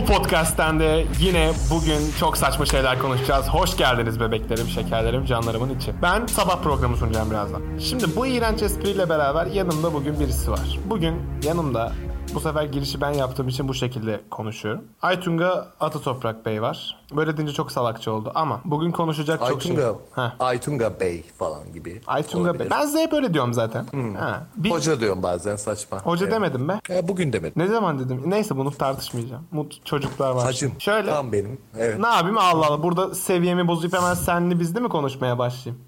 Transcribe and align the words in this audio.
Bu 0.00 0.04
podcast'ten 0.04 0.80
de 0.80 1.06
yine 1.20 1.50
bugün 1.70 2.12
çok 2.20 2.36
saçma 2.36 2.66
şeyler 2.66 2.98
konuşacağız. 2.98 3.48
Hoş 3.48 3.76
geldiniz 3.76 4.20
bebeklerim, 4.20 4.66
şekerlerim, 4.66 5.24
canlarımın 5.24 5.78
içi. 5.78 5.92
Ben 6.02 6.26
sabah 6.26 6.62
programı 6.62 6.96
sunacağım 6.96 7.30
birazdan. 7.30 7.62
Şimdi 7.78 8.04
bu 8.16 8.26
iğrenç 8.26 8.62
espriyle 8.62 9.08
beraber 9.08 9.46
yanımda 9.46 9.94
bugün 9.94 10.20
birisi 10.20 10.50
var. 10.50 10.78
Bugün 10.90 11.14
yanımda 11.42 11.92
bu 12.34 12.40
sefer 12.40 12.64
girişi 12.64 13.00
ben 13.00 13.10
yaptığım 13.10 13.48
için 13.48 13.68
bu 13.68 13.74
şekilde 13.74 14.20
konuşuyorum. 14.30 14.84
Aytunga 15.02 15.68
Atatoprak 15.80 16.46
Bey 16.46 16.62
var. 16.62 16.96
Böyle 17.16 17.36
deyince 17.36 17.52
çok 17.52 17.72
salakça 17.72 18.10
oldu 18.10 18.32
ama 18.34 18.60
bugün 18.64 18.90
konuşacak 18.90 19.40
çok 19.48 19.62
şey. 19.62 19.70
Aytunga, 19.72 19.98
Heh. 20.14 20.30
Aytunga 20.40 21.00
Bey 21.00 21.22
falan 21.38 21.72
gibi. 21.72 22.00
Aytunga 22.06 22.44
Bey. 22.44 22.50
olabilir. 22.50 22.70
Ben 22.70 22.86
size 22.86 23.00
hep 23.00 23.12
öyle 23.12 23.34
diyorum 23.34 23.54
zaten. 23.54 23.86
Ha. 24.18 24.46
Bir, 24.56 24.70
hoca, 24.70 24.92
Hoca 24.92 25.00
diyorum 25.00 25.22
bazen 25.22 25.56
saçma. 25.56 26.00
Evet. 26.20 26.32
demedim 26.32 26.68
be. 26.68 26.80
E, 26.90 27.08
bugün 27.08 27.32
demedim. 27.32 27.62
Ne 27.62 27.66
zaman 27.68 27.98
dedim? 27.98 28.22
Neyse 28.26 28.56
bunu 28.56 28.70
tartışmayacağım. 28.70 29.44
Mut 29.50 29.86
çocuklar 29.86 30.30
var. 30.30 30.44
Hacım. 30.44 30.72
Şöyle. 30.78 31.10
Tam 31.10 31.32
benim. 31.32 31.60
Evet. 31.78 31.98
Ne 31.98 32.06
yapayım 32.06 32.38
Allah 32.38 32.66
Allah. 32.66 32.82
Burada 32.82 33.14
seviyemi 33.14 33.68
bozup 33.68 33.92
hemen 33.92 34.14
senli 34.14 34.60
bizli 34.60 34.80
mi 34.80 34.88
konuşmaya 34.88 35.38
başlayayım? 35.38 35.84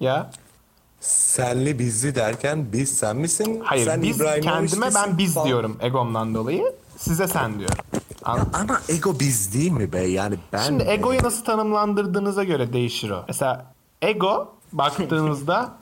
Ya. 0.00 0.30
Senli 1.02 1.78
bizli 1.78 2.14
derken 2.14 2.72
biz 2.72 2.98
sen 2.98 3.16
misin? 3.16 3.60
Hayır 3.64 3.84
sen 3.86 4.02
biz 4.02 4.16
İbrahimovic 4.16 4.68
kendime 4.68 4.94
ben 4.94 5.18
biz 5.18 5.34
falan. 5.34 5.46
diyorum 5.46 5.76
egomdan 5.80 6.34
dolayı. 6.34 6.72
Size 6.96 7.28
sen 7.28 7.58
diyorum. 7.58 7.76
Anladın? 8.24 8.50
Ama 8.52 8.80
ego 8.88 9.20
biz 9.20 9.54
değil 9.54 9.70
mi 9.70 9.92
be? 9.92 10.00
Yani 10.00 10.36
ben... 10.52 10.62
Şimdi 10.62 10.84
egoyu 10.88 11.22
nasıl 11.22 11.44
tanımlandırdığınıza 11.44 12.44
göre 12.44 12.72
değişir 12.72 13.10
o. 13.10 13.24
Mesela 13.28 13.74
ego 14.02 14.54
baktığınızda 14.72 15.74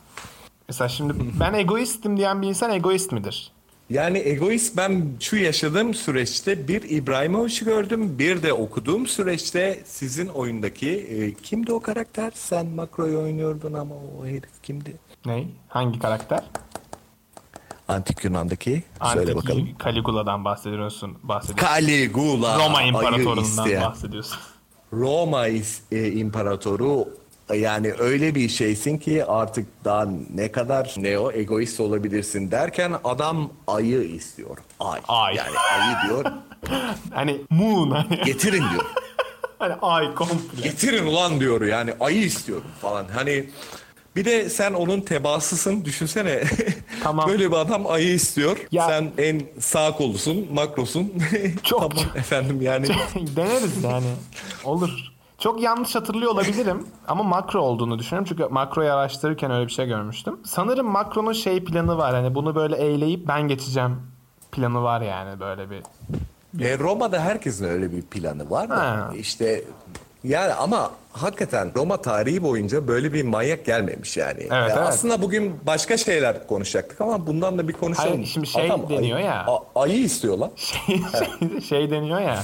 mesela 0.69 0.89
şimdi 0.89 1.15
ben 1.41 1.55
egoistim 1.55 2.17
diyen 2.17 2.43
bir 2.43 2.49
insan 2.49 2.71
egoist 2.71 3.13
midir? 3.13 3.53
Yani 3.91 4.19
egoist 4.19 4.77
ben 4.77 5.07
şu 5.21 5.37
yaşadığım 5.37 5.95
süreçte 5.95 6.69
bir 6.69 6.91
İbrahimovic'i 6.91 7.65
gördüm. 7.65 8.19
Bir 8.19 8.43
de 8.43 8.53
okuduğum 8.53 9.07
süreçte 9.07 9.81
sizin 9.85 10.27
oyundaki 10.27 10.91
e, 10.91 11.35
kimdi 11.35 11.73
o 11.73 11.81
karakter? 11.81 12.33
Sen 12.35 12.67
makroyu 12.67 13.19
oynuyordun 13.19 13.73
ama 13.73 13.95
o 13.95 14.27
herif 14.27 14.63
kimdi? 14.63 15.10
Ne? 15.27 15.47
Hangi 15.69 15.99
karakter? 15.99 16.41
Antik 17.89 18.25
Yunan'daki. 18.25 18.83
Söyle 19.13 19.21
Antik 19.21 19.37
bakalım. 19.37 19.69
Caligula'dan 19.85 20.45
bahsediyorsun. 20.45 21.19
bahsediyorsun. 21.23 21.67
Caligula. 21.67 22.59
Roma 22.59 22.83
İmparatorundan 22.83 23.81
bahsediyorsun. 23.81 24.39
Roma 24.93 25.47
e, 25.93 26.13
İmparatoru 26.13 27.09
yani 27.55 27.93
öyle 27.99 28.35
bir 28.35 28.49
şeysin 28.49 28.99
ki 28.99 29.25
artık 29.25 29.67
daha 29.85 30.07
ne 30.35 30.53
kadar 30.53 30.95
ne 30.97 31.19
o 31.19 31.33
egoist 31.33 31.81
olabilirsin 31.81 32.51
derken 32.51 32.93
adam 33.05 33.51
ayı 33.67 34.03
istiyor. 34.03 34.59
Ay. 34.81 35.01
Ay. 35.09 35.37
Yani 35.37 35.59
ayı 35.59 35.97
diyor. 36.09 36.25
Hani 37.15 37.41
moon 37.51 37.91
hani, 37.91 38.21
Getirin 38.25 38.65
diyor. 38.71 38.85
hani 39.59 39.75
ay 39.75 40.15
komple. 40.15 40.63
Getirin 40.63 41.07
ulan 41.07 41.41
diyor 41.41 41.61
yani 41.61 41.95
ayı 42.01 42.23
istiyorum 42.23 42.67
falan. 42.81 43.07
Hani 43.15 43.51
bir 44.17 44.25
de 44.25 44.51
sen 44.51 44.73
onun 44.73 45.01
tebaasısın 45.01 45.85
düşünsene. 45.85 46.43
Tamam. 47.03 47.29
Böyle 47.29 47.51
bir 47.51 47.57
adam 47.57 47.87
ayı 47.87 48.15
istiyor. 48.15 48.57
Ya- 48.73 48.87
Sen 48.89 49.11
en 49.19 49.43
sağ 49.59 49.93
kolusun, 49.93 50.47
makrosun. 50.53 51.13
Çok- 51.63 51.81
tamam 51.81 52.05
efendim 52.17 52.63
yani. 52.63 52.87
Deneriz 53.37 53.85
yani. 53.85 54.07
Olur. 54.65 54.91
Çok 55.39 55.63
yanlış 55.63 55.95
hatırlıyor 55.95 56.31
olabilirim 56.33 56.87
ama 57.09 57.23
makro 57.23 57.61
olduğunu 57.61 57.99
düşünüyorum. 57.99 58.27
Çünkü 58.29 58.45
makroyu 58.53 58.93
araştırırken 58.93 59.51
öyle 59.51 59.67
bir 59.67 59.73
şey 59.73 59.87
görmüştüm. 59.87 60.39
Sanırım 60.45 60.87
makronun 60.87 61.33
şey 61.33 61.65
planı 61.65 61.97
var. 61.99 62.15
Hani 62.15 62.35
bunu 62.35 62.55
böyle 62.55 62.77
eğleyip 62.77 63.29
ben 63.29 63.43
geçeceğim 63.49 63.97
planı 64.53 64.83
var 64.83 65.01
yani 65.01 65.41
böyle 65.41 65.71
bir. 65.71 65.83
E, 66.65 66.79
Roma'da 66.79 67.21
herkesin 67.21 67.65
öyle 67.65 67.93
bir 67.93 68.03
planı 68.03 68.51
var 68.51 68.69
da 68.69 68.77
Ha. 68.77 69.11
işte 69.17 69.65
yani 70.25 70.53
ama 70.53 70.91
hakikaten 71.13 71.73
Roma 71.77 71.97
tarihi 72.03 72.43
boyunca 72.43 72.89
böyle 72.89 73.13
bir 73.13 73.23
manyak 73.25 73.65
gelmemiş 73.65 74.17
yani. 74.17 74.41
Evet, 74.41 74.53
E, 74.53 74.57
evet. 74.57 74.77
Aslında 74.79 75.23
bugün 75.23 75.61
başka 75.67 75.97
şeyler 75.97 76.47
konuşacaktık 76.47 77.01
ama 77.01 77.27
bundan 77.27 77.59
da 77.59 77.69
bir 77.69 77.73
konuşalım. 77.73 78.13
Hayır, 78.13 78.27
şimdi 78.27 78.47
şey 78.47 78.67
Adam 78.71 78.89
deniyor 78.89 79.17
ayı, 79.17 79.27
ya. 79.27 79.47
a- 79.49 79.83
ayı 79.83 79.99
istiyorlar. 79.99 80.51
şey, 80.57 80.97
şey, 81.51 81.61
şey 81.61 81.91
deniyor 81.91 82.21
ya 82.21 82.43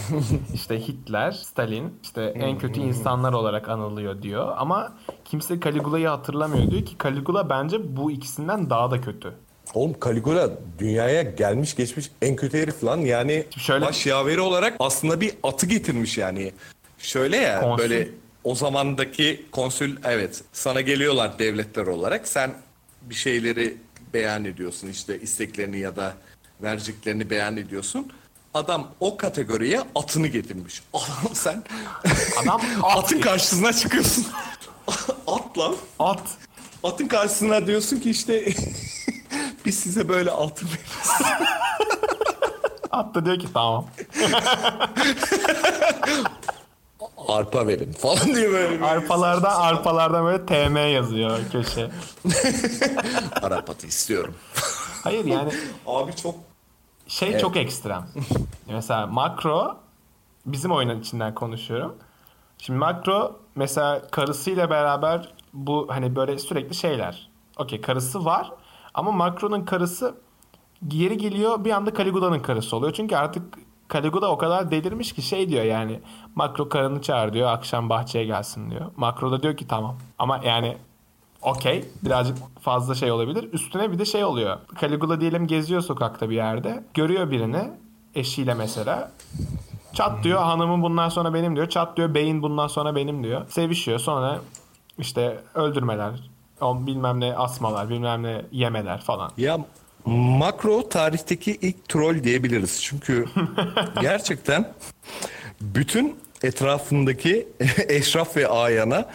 işte 0.55 0.81
Hitler, 0.89 1.33
Stalin 1.33 1.95
işte 2.03 2.23
en 2.23 2.59
kötü 2.59 2.81
insanlar 2.81 3.33
olarak 3.33 3.69
anılıyor 3.69 4.23
diyor 4.23 4.53
ama 4.57 4.93
kimse 5.25 5.61
Caligula'yı 5.61 6.09
hatırlamıyor 6.09 6.71
diyor 6.71 6.85
ki 6.85 6.97
Caligula 7.05 7.51
bence 7.51 7.97
bu 7.97 8.11
ikisinden 8.11 8.71
daha 8.71 8.91
da 8.91 9.01
kötü. 9.01 9.33
Oğlum 9.75 9.95
Caligula 10.05 10.51
dünyaya 10.79 11.23
gelmiş 11.23 11.77
geçmiş 11.77 12.11
en 12.23 12.37
kötü 12.37 12.59
herif 12.63 12.85
lan. 12.85 12.99
Yani 12.99 13.45
Şöyle- 13.59 13.87
baş 13.87 14.07
yaveri 14.07 14.41
olarak 14.41 14.77
aslında 14.79 15.21
bir 15.21 15.33
atı 15.43 15.67
getirmiş 15.67 16.19
yani. 16.19 16.53
Şöyle 16.99 17.37
ya 17.37 17.61
Konsül. 17.61 17.91
böyle 17.91 18.09
o 18.45 18.55
zamandaki 18.55 19.47
konsül 19.51 19.97
evet 20.05 20.43
sana 20.53 20.81
geliyorlar 20.81 21.39
devletler 21.39 21.87
olarak 21.87 22.29
sen 22.29 22.55
bir 23.03 23.15
şeyleri 23.15 23.77
beyan 24.15 24.45
ediyorsun 24.45 24.89
işte 24.89 25.21
isteklerini 25.21 25.79
ya 25.79 25.97
da 25.97 26.15
vereceklerini 26.63 27.31
beyan 27.31 27.57
ediyorsun. 27.57 28.13
Adam 28.55 28.89
o 29.01 29.17
kategoriye 29.17 29.83
atını 29.95 30.27
getirmiş. 30.27 30.83
Adam 30.93 31.35
sen 31.35 31.63
Adam 32.43 32.61
at 32.83 32.97
atın 32.99 33.21
karşısına 33.21 33.73
çıkıyorsun. 33.73 34.27
at 35.27 35.59
lan. 35.59 35.77
At. 35.99 36.23
Atın 36.85 37.09
karşısına 37.09 37.67
diyorsun 37.67 38.01
ki 38.01 38.11
işte 38.11 38.53
biz 39.65 39.79
size 39.79 40.09
böyle 40.09 40.31
altın 40.31 40.69
veririz. 40.69 41.37
At 42.91 43.15
da 43.15 43.25
diyor 43.25 43.39
ki 43.39 43.47
tamam. 43.55 43.87
Arpa 47.29 47.67
verin 47.67 47.93
falan 47.93 48.35
diye 48.35 48.53
böyle. 48.53 48.85
Arpalardan 48.85 49.61
arpalardan 49.61 50.25
böyle 50.25 50.47
TM 50.47 50.77
yazıyor 50.77 51.39
köşe. 51.53 51.91
Arap 53.43 53.71
atı 53.71 53.87
istiyorum. 53.87 54.35
Hayır 55.05 55.25
yani 55.25 55.53
Abi 55.87 56.17
çok 56.17 56.35
şey 57.09 57.39
çok 57.39 57.57
ekstrem. 57.57 58.07
mesela 58.67 59.07
makro 59.07 59.77
bizim 60.47 60.73
oyunun 60.73 61.01
içinden 61.01 61.35
konuşuyorum. 61.35 61.95
Şimdi 62.59 62.79
makro 62.79 63.39
mesela 63.55 64.03
karısıyla 64.11 64.71
beraber 64.71 65.35
bu 65.53 65.87
hani 65.91 66.17
böyle 66.17 66.39
sürekli 66.39 66.75
şeyler. 66.75 67.29
Okey 67.59 67.81
karısı 67.81 68.25
var 68.25 68.53
ama 68.95 69.13
makronun 69.13 69.65
karısı 69.65 70.15
geri 70.89 71.17
geliyor 71.19 71.65
bir 71.65 71.71
anda 71.71 71.95
Caligula'nın 71.95 72.41
karısı 72.41 72.77
oluyor. 72.77 72.93
Çünkü 72.93 73.17
artık 73.17 73.43
Caligula 73.93 74.29
o 74.29 74.39
kadar 74.39 74.71
delirmiş 74.71 75.13
ki 75.13 75.23
şey 75.23 75.49
diyor 75.49 75.65
yani 75.65 76.01
makro 76.35 76.69
karını 76.69 77.03
çağır 77.03 77.33
diyor 77.33 77.49
akşam 77.49 77.89
bahçeye 77.89 78.25
gelsin 78.25 78.71
diyor. 78.71 78.87
Makro 78.97 79.33
da 79.33 79.43
diyor 79.43 79.57
ki 79.57 79.69
tamam 79.69 79.97
ama 80.19 80.41
yani 80.45 80.77
okey 81.43 81.85
birazcık 82.05 82.37
fazla 82.61 82.95
şey 82.95 83.13
olabilir. 83.13 83.53
Üstüne 83.53 83.93
bir 83.93 83.99
de 83.99 84.05
şey 84.05 84.25
oluyor. 84.25 84.59
Caligula 84.81 85.21
diyelim 85.21 85.47
geziyor 85.47 85.81
sokakta 85.81 86.31
bir 86.31 86.35
yerde. 86.35 86.85
Görüyor 86.95 87.31
birini 87.31 87.71
eşiyle 88.15 88.55
mesela. 88.55 89.13
Çat 89.93 90.25
diyor 90.25 90.43
hanımım 90.43 90.83
bundan 90.83 91.09
sonra 91.09 91.35
benim 91.35 91.57
diyor. 91.57 91.69
Çat 91.69 91.97
diyor 91.97 92.15
beyin 92.15 92.43
bundan 92.43 92.67
sonra 92.67 92.97
benim 92.97 93.25
diyor. 93.25 93.49
Sevişiyor 93.49 93.99
sonra 93.99 94.39
işte 94.99 95.41
öldürmeler. 95.55 96.31
Bilmem 96.63 97.21
ne 97.21 97.37
asmalar 97.37 97.89
bilmem 97.89 98.23
ne 98.23 98.43
yemeler 98.53 99.01
falan. 99.01 99.31
ya 99.37 99.59
makro 100.07 100.89
tarihteki 100.89 101.59
ilk 101.63 101.89
troll 101.89 102.25
diyebiliriz. 102.25 102.83
Çünkü 102.83 103.25
gerçekten 104.01 104.73
bütün 105.61 106.17
etrafındaki 106.43 107.49
eşraf 107.89 108.37
ve 108.37 108.49
ayana 108.49 109.09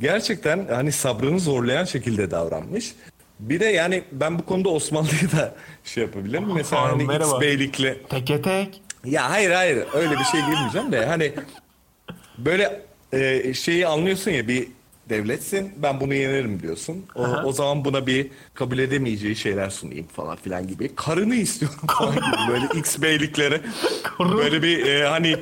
gerçekten 0.00 0.66
hani 0.70 0.92
sabrını 0.92 1.40
zorlayan 1.40 1.84
şekilde 1.84 2.30
davranmış. 2.30 2.94
Bir 3.40 3.60
de 3.60 3.64
yani 3.64 4.04
ben 4.12 4.38
bu 4.38 4.44
konuda 4.46 4.68
Osmanlı'yı 4.68 5.32
da 5.32 5.54
şey 5.84 6.04
yapabilirim. 6.04 6.52
Mesela 6.54 6.82
Aa, 6.82 6.92
hani 6.92 7.04
merhaba. 7.04 7.34
X 7.34 7.40
beylikle 7.40 8.02
Teke 8.02 8.42
tek. 8.42 8.82
Ya 9.04 9.30
hayır 9.30 9.50
hayır 9.50 9.84
öyle 9.94 10.10
bir 10.10 10.24
şey 10.24 10.40
girmeyeceğim 10.40 10.92
de 10.92 11.06
hani 11.06 11.32
böyle 12.38 12.82
e, 13.12 13.54
şeyi 13.54 13.86
anlıyorsun 13.86 14.30
ya 14.30 14.48
bir 14.48 14.68
devletsin 15.08 15.72
ben 15.76 16.00
bunu 16.00 16.14
yenerim 16.14 16.62
diyorsun. 16.62 17.04
O, 17.14 17.22
o 17.44 17.52
zaman 17.52 17.84
buna 17.84 18.06
bir 18.06 18.30
kabul 18.54 18.78
edemeyeceği 18.78 19.36
şeyler 19.36 19.70
sunayım 19.70 20.06
falan 20.06 20.36
filan 20.36 20.66
gibi. 20.68 20.94
Karını 20.94 21.34
istiyorum 21.34 21.78
falan 21.98 22.14
gibi 22.14 22.24
böyle 22.48 22.64
X 22.78 22.98
beyliklere 23.02 23.60
böyle 24.20 24.62
bir 24.62 24.86
e, 24.86 25.08
hani 25.08 25.36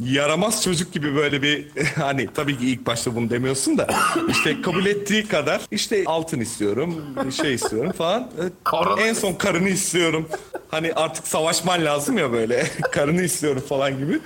yaramaz 0.00 0.62
çocuk 0.64 0.92
gibi 0.92 1.14
böyle 1.16 1.42
bir 1.42 1.68
hani 1.96 2.28
tabii 2.34 2.58
ki 2.58 2.66
ilk 2.70 2.86
başta 2.86 3.16
bunu 3.16 3.30
demiyorsun 3.30 3.78
da 3.78 3.86
işte 4.28 4.62
kabul 4.62 4.86
ettiği 4.86 5.26
kadar 5.28 5.60
işte 5.70 6.02
altın 6.06 6.40
istiyorum 6.40 7.04
şey 7.42 7.54
istiyorum 7.54 7.92
falan. 7.92 8.22
E, 8.22 8.42
Karını- 8.64 9.00
En 9.00 9.14
son 9.14 9.32
karını 9.34 9.68
istiyorum. 9.68 10.28
Hani 10.68 10.92
artık 10.94 11.26
savaşman 11.26 11.84
lazım 11.84 12.18
ya 12.18 12.32
böyle. 12.32 12.66
karını 12.92 13.22
istiyorum 13.22 13.62
falan 13.68 13.98
gibi. 13.98 14.20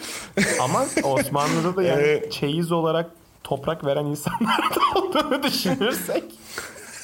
Ama 0.60 0.86
Osmanlı'da 1.02 1.76
da 1.76 1.82
yani 1.82 2.02
Ee, 2.02 2.30
çeyiz 2.30 2.72
olarak 2.72 3.10
toprak 3.48 3.84
veren 3.84 4.04
insanlar 4.04 4.58
da 4.58 4.80
olduğunu 5.00 5.42
düşünürsek. 5.42 6.24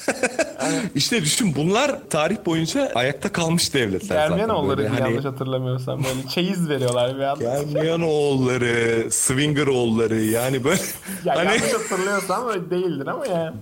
işte 0.95 1.21
düşün 1.21 1.53
bunlar 1.55 2.09
tarih 2.09 2.37
boyunca 2.45 2.91
ayakta 2.95 3.31
kalmış 3.31 3.73
devletler 3.73 4.07
zaten. 4.07 4.27
Germiyanoğulları 4.27 4.87
hani... 4.87 4.99
yanlış 4.99 5.25
hatırlamıyorsam 5.25 6.03
böyle 6.03 6.27
çeyiz 6.29 6.69
veriyorlar 6.69 7.17
bir 7.17 7.21
anda. 7.21 7.43
Germiyanoğulları, 7.43 9.11
Swingeroğulları 9.11 10.21
yani 10.21 10.63
böyle 10.63 10.81
Ya 11.25 11.35
hani 11.35 11.47
yanlış 11.47 11.73
hatırlıyorsam 11.73 12.47
öyle 12.47 12.69
değildir 12.69 13.07
ama 13.07 13.27
ya. 13.27 13.53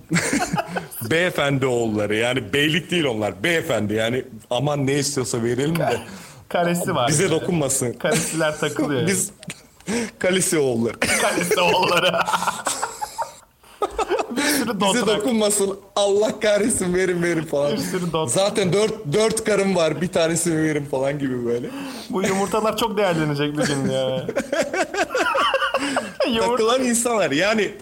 beyefendi 1.10 1.66
oğulları 1.66 2.14
yani 2.14 2.52
beylik 2.52 2.90
değil 2.90 3.04
onlar 3.04 3.42
beyefendi 3.42 3.94
yani 3.94 4.24
aman 4.50 4.86
ne 4.86 4.94
istiyorsa 4.94 5.42
verelim 5.42 5.78
de 5.78 6.00
Karesi 6.48 6.94
var. 6.94 7.08
bize 7.08 7.22
böyle. 7.22 7.40
dokunmasın. 7.40 7.92
Karesiler 7.92 8.58
takılıyor. 8.58 9.06
Biz 9.06 9.30
kalesi 10.18 10.58
oğulları. 10.58 11.00
Karesi 11.00 11.60
oğulları. 11.60 12.12
bir 14.36 14.42
sürü 14.42 14.80
Bize 14.80 15.06
dokunmasın. 15.06 15.78
Allah 15.96 16.40
kahretsin 16.40 16.94
verin 16.94 17.22
verin 17.22 17.44
falan. 17.44 17.72
Bir 17.72 17.78
sürü 17.78 18.12
dot. 18.12 18.30
Zaten 18.30 18.72
dört, 18.72 18.92
dört 19.12 19.44
karım 19.44 19.76
var 19.76 20.00
bir 20.00 20.08
tanesini 20.08 20.62
verin 20.62 20.84
falan 20.84 21.18
gibi 21.18 21.46
böyle. 21.46 21.70
Bu 22.10 22.22
yumurtalar 22.22 22.76
çok 22.76 22.96
değerlenecek 22.98 23.58
bir 23.58 23.66
gün 23.66 23.90
ya. 23.90 24.26
Takılan 26.40 26.84
insanlar 26.84 27.30
yani 27.30 27.74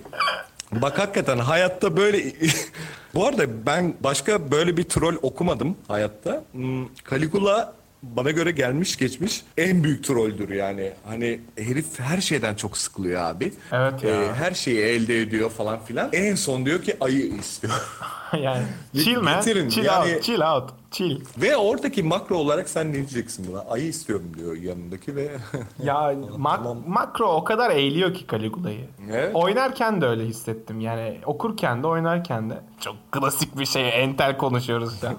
bak 0.73 0.99
hakikaten 0.99 1.39
hayatta 1.39 1.97
böyle 1.97 2.33
bu 3.15 3.27
arada 3.27 3.67
ben 3.67 3.95
başka 4.01 4.51
böyle 4.51 4.77
bir 4.77 4.85
troll 4.85 5.15
okumadım 5.23 5.77
hayatta. 5.89 6.45
Hmm, 6.53 6.87
Caligula 7.11 7.75
bana 8.03 8.31
göre 8.31 8.51
gelmiş 8.51 8.97
geçmiş 8.97 9.43
en 9.59 9.85
büyük 9.85 10.05
trolldür 10.05 10.49
yani. 10.51 10.93
Hani 11.07 11.41
herif 11.59 12.01
her 12.01 12.21
şeyden 12.21 12.55
çok 12.55 12.77
sıkılıyor 12.79 13.21
abi. 13.23 13.53
Evet 13.73 14.03
ya. 14.05 14.23
Ee, 14.23 14.33
her 14.35 14.53
şeyi 14.53 14.79
elde 14.81 15.21
ediyor 15.21 15.51
falan 15.51 15.85
filan. 15.85 16.09
En 16.13 16.35
son 16.35 16.67
diyor 16.67 16.83
ki 16.83 16.97
ayı 17.01 17.27
istiyor. 17.27 17.73
yani 18.43 18.63
chill 18.95 19.17
man. 19.21 19.35
Getirin, 19.37 19.69
Chill 19.69 19.85
yani- 19.85 20.15
out. 20.15 20.23
Chill 20.23 20.41
out. 20.55 20.71
Chill. 20.91 21.21
ve 21.39 21.57
oradaki 21.57 22.03
makro 22.03 22.37
olarak 22.37 22.69
sen 22.69 22.89
ne 22.89 22.95
diyeceksin 22.95 23.47
buna? 23.53 23.61
Ayı 23.61 23.85
istiyorum 23.89 24.27
diyor 24.39 24.57
yanındaki 24.57 25.17
ve 25.17 25.29
Ya 25.83 26.13
mak- 26.39 26.89
makro 26.89 27.27
o 27.29 27.45
kadar 27.45 27.71
eğiliyor 27.71 28.15
ki 28.15 28.25
Caligula'yı. 28.31 28.89
Evet. 29.11 29.31
Oynarken 29.35 30.01
de 30.01 30.07
öyle 30.07 30.25
hissettim. 30.25 30.81
Yani 30.81 31.19
okurken 31.27 31.83
de 31.83 31.87
oynarken 31.87 32.51
de. 32.51 32.61
Çok 32.81 32.97
klasik 33.13 33.59
bir 33.59 33.67
şey. 33.67 34.03
Entel 34.03 34.39
konuşuyoruz 34.39 35.01
şu 35.01 35.09
an. 35.09 35.15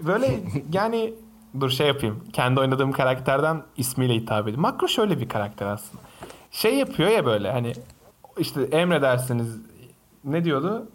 Böyle 0.00 0.40
yani 0.72 1.14
dur 1.60 1.70
şey 1.70 1.86
yapayım. 1.86 2.24
Kendi 2.32 2.60
oynadığım 2.60 2.92
karakterden 2.92 3.62
ismiyle 3.76 4.14
hitap 4.14 4.42
edeyim. 4.42 4.60
Makro 4.60 4.88
şöyle 4.88 5.20
bir 5.20 5.28
karakter 5.28 5.66
aslında. 5.66 6.02
Şey 6.50 6.74
yapıyor 6.74 7.10
ya 7.10 7.26
böyle 7.26 7.52
hani 7.52 7.72
işte 8.38 8.62
emredersiniz 8.62 9.56
ne 10.24 10.44
diyordu? 10.44 10.88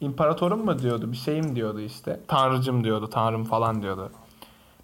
İmparatorum 0.00 0.64
mu 0.64 0.78
diyordu? 0.78 1.12
Bir 1.12 1.16
şeyim 1.16 1.56
diyordu 1.56 1.80
işte. 1.80 2.20
Tanrıcım 2.28 2.84
diyordu. 2.84 3.10
Tanrım 3.10 3.44
falan 3.44 3.82
diyordu. 3.82 4.10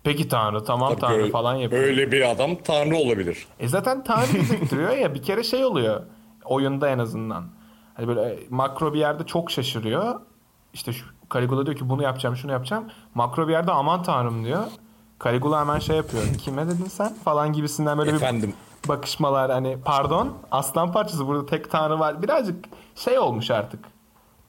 Peki 0.05 0.29
Tanrı 0.29 0.65
tamam 0.65 0.97
Tanrı 0.97 1.19
Böyle- 1.19 1.31
falan 1.31 1.55
yapıyor. 1.55 1.83
Öyle 1.83 2.13
bir 2.13 2.31
adam 2.31 2.51
tanrı 2.65 2.97
olabilir. 2.97 3.47
E 3.59 3.69
zaten 3.69 4.05
Tanrı 4.05 4.27
dedirtiyor 4.35 4.91
ya 4.91 5.15
bir 5.15 5.23
kere 5.23 5.43
şey 5.43 5.65
oluyor. 5.65 6.03
Oyunda 6.45 6.89
en 6.89 6.99
azından. 6.99 7.45
Hani 7.95 8.09
böyle 8.09 8.21
e, 8.21 8.39
makro 8.51 8.95
bir 8.95 8.99
yerde 8.99 9.27
çok 9.27 9.51
şaşırıyor. 9.51 10.21
İşte 10.75 10.93
şu 10.93 11.07
Caligula 11.35 11.67
diyor 11.67 11.77
ki 11.77 11.89
bunu 11.89 12.03
yapacağım 12.03 12.37
şunu 12.37 12.53
yapacağım. 12.53 12.85
Makro 13.15 13.49
bir 13.49 13.53
yerde 13.53 13.73
aman 13.73 14.03
tanrım 14.03 14.45
diyor. 14.45 14.65
Caligula 15.25 15.61
hemen 15.61 15.79
şey 15.79 15.97
yapıyor. 15.97 16.23
Kime 16.39 16.67
dedin 16.67 16.85
sen? 16.85 17.15
Falan 17.25 17.53
gibisinden 17.53 17.99
böyle 17.99 18.11
Efendim 18.11 18.55
bir 18.85 18.89
bakışmalar 18.89 19.51
hani 19.51 19.79
pardon 19.85 20.35
aslan 20.51 20.93
parçası 20.93 21.27
burada 21.27 21.47
tek 21.47 21.71
tanrı 21.71 21.99
var. 21.99 22.23
Birazcık 22.23 22.65
şey 22.95 23.19
olmuş 23.19 23.51
artık. 23.51 23.81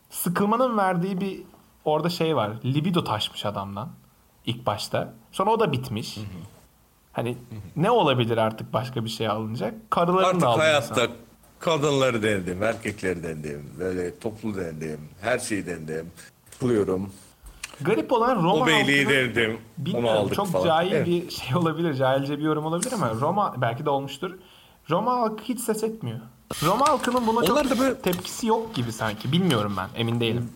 Sıkılmanın 0.09 0.77
verdiği 0.77 1.21
bir 1.21 1.41
orada 1.85 2.09
şey 2.09 2.35
var. 2.35 2.51
Libido 2.65 3.03
taşmış 3.03 3.45
adamdan 3.45 3.89
ilk 4.45 4.65
başta. 4.65 5.13
Sonra 5.31 5.51
o 5.51 5.59
da 5.59 5.71
bitmiş. 5.71 6.17
Hani 7.13 7.37
ne 7.75 7.91
olabilir 7.91 8.37
artık 8.37 8.73
başka 8.73 9.03
bir 9.05 9.09
şey 9.09 9.27
alınacak? 9.27 9.91
Karılarını 9.91 10.27
Artık 10.27 10.41
da 10.41 10.57
hayatta 10.57 11.01
insan. 11.03 11.15
kadınları 11.59 12.23
denedim, 12.23 12.63
erkekleri 12.63 13.23
denedim, 13.23 13.69
böyle 13.79 14.19
toplu 14.19 14.55
denedim, 14.55 14.99
her 15.21 15.39
şeyi 15.39 15.65
denedim. 15.65 16.11
Buluyorum. 16.61 17.11
Garip 17.81 18.11
olan 18.11 18.35
Roma 18.43 18.65
halkının- 18.65 18.87
denedim, 19.09 19.57
onu 19.93 20.09
aldık 20.09 20.35
çok 20.35 20.47
falan. 20.51 20.65
cahil 20.65 20.91
Evet. 20.91 21.07
bir 21.07 21.29
şey 21.29 21.55
olabilir. 21.55 21.93
Cahilce 21.93 22.37
bir 22.39 22.43
yorum 22.43 22.65
olabilir 22.65 22.91
ama 22.93 23.11
Roma 23.21 23.55
belki 23.57 23.85
de 23.85 23.89
olmuştur. 23.89 24.31
Roma 24.89 25.11
halkı 25.19 25.43
hiç 25.43 25.59
ses 25.59 25.83
etmiyor. 25.83 26.19
Roma 26.63 26.87
halkının 26.89 27.27
buna 27.27 27.37
Onlar 27.39 27.47
çok 27.47 27.69
da 27.69 27.79
böyle- 27.79 27.95
tepkisi 28.01 28.47
yok 28.47 28.75
gibi 28.75 28.91
sanki. 28.91 29.31
Bilmiyorum 29.31 29.73
ben. 29.77 29.87
Emin 30.01 30.19
değilim. 30.19 30.49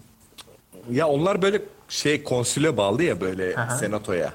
Ya 0.92 1.08
onlar 1.08 1.42
böyle 1.42 1.62
şey 1.90 2.24
konsüle 2.24 2.78
bağlı 2.78 3.04
ya 3.04 3.22
böyle 3.22 3.56
Aha. 3.58 3.78
senatoya. 3.78 4.34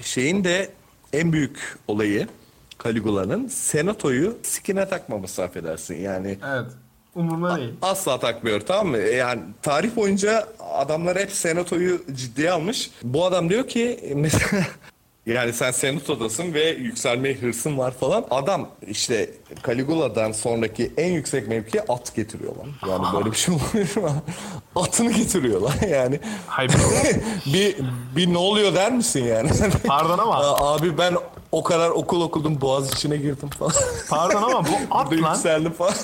Şeyin 0.00 0.44
de 0.44 0.70
en 1.12 1.32
büyük 1.32 1.78
olayı 1.88 2.28
Caligula'nın 2.84 3.46
senatoyu 3.48 4.36
sikine 4.42 4.88
takmaması 4.88 5.42
affedersin. 5.42 5.96
Yani 6.00 6.38
Evet. 6.46 6.66
Umurumda 7.16 7.56
değil. 7.56 7.72
asla 7.82 8.18
takmıyor 8.20 8.60
tamam 8.60 8.86
mı? 8.86 8.98
Yani 8.98 9.40
tarih 9.62 9.96
boyunca 9.96 10.46
adamlar 10.74 11.18
hep 11.18 11.32
senatoyu 11.32 12.02
ciddiye 12.14 12.50
almış. 12.50 12.90
Bu 13.02 13.24
adam 13.26 13.48
diyor 13.50 13.68
ki 13.68 14.12
mesela 14.16 14.62
yani 15.26 15.52
sen 15.52 15.70
senatodasın 15.70 16.54
ve 16.54 16.64
yükselmeye 16.70 17.34
hırsın 17.34 17.78
var 17.78 17.90
falan. 18.00 18.24
Adam 18.30 18.68
işte 18.86 19.30
Caligula'dan 19.66 20.32
sonraki 20.32 20.92
en 20.96 21.12
yüksek 21.12 21.48
mevkiye 21.48 21.84
at 21.88 22.14
getiriyor 22.14 22.52
lan. 22.56 22.90
Yani 22.90 23.06
böyle 23.16 23.30
bir 23.30 23.36
şey 23.36 23.54
olmuyor 23.54 23.96
mu? 23.96 24.16
Atını 24.82 25.12
getiriyorlar 25.12 25.74
yani. 25.90 26.20
Hayır, 26.46 26.72
bir- 27.46 27.76
bir, 28.16 28.32
ne 28.32 28.38
oluyor 28.38 28.74
der 28.74 28.92
misin 28.92 29.24
yani? 29.24 29.50
Pardon 29.86 30.18
ama 30.18 30.36
Abi 30.72 30.98
ben 30.98 31.14
o 31.52 31.62
kadar 31.62 31.90
okul 31.90 32.20
okudum 32.20 32.60
boğaz 32.60 32.92
içine 32.92 33.16
girdim 33.16 33.48
falan. 33.48 33.72
pardon 34.10 34.42
ama 34.42 34.64
bu 34.64 34.70
at 34.90 35.12
lan 35.12 35.16
yükseldim 35.34 35.72
falan. 35.72 35.94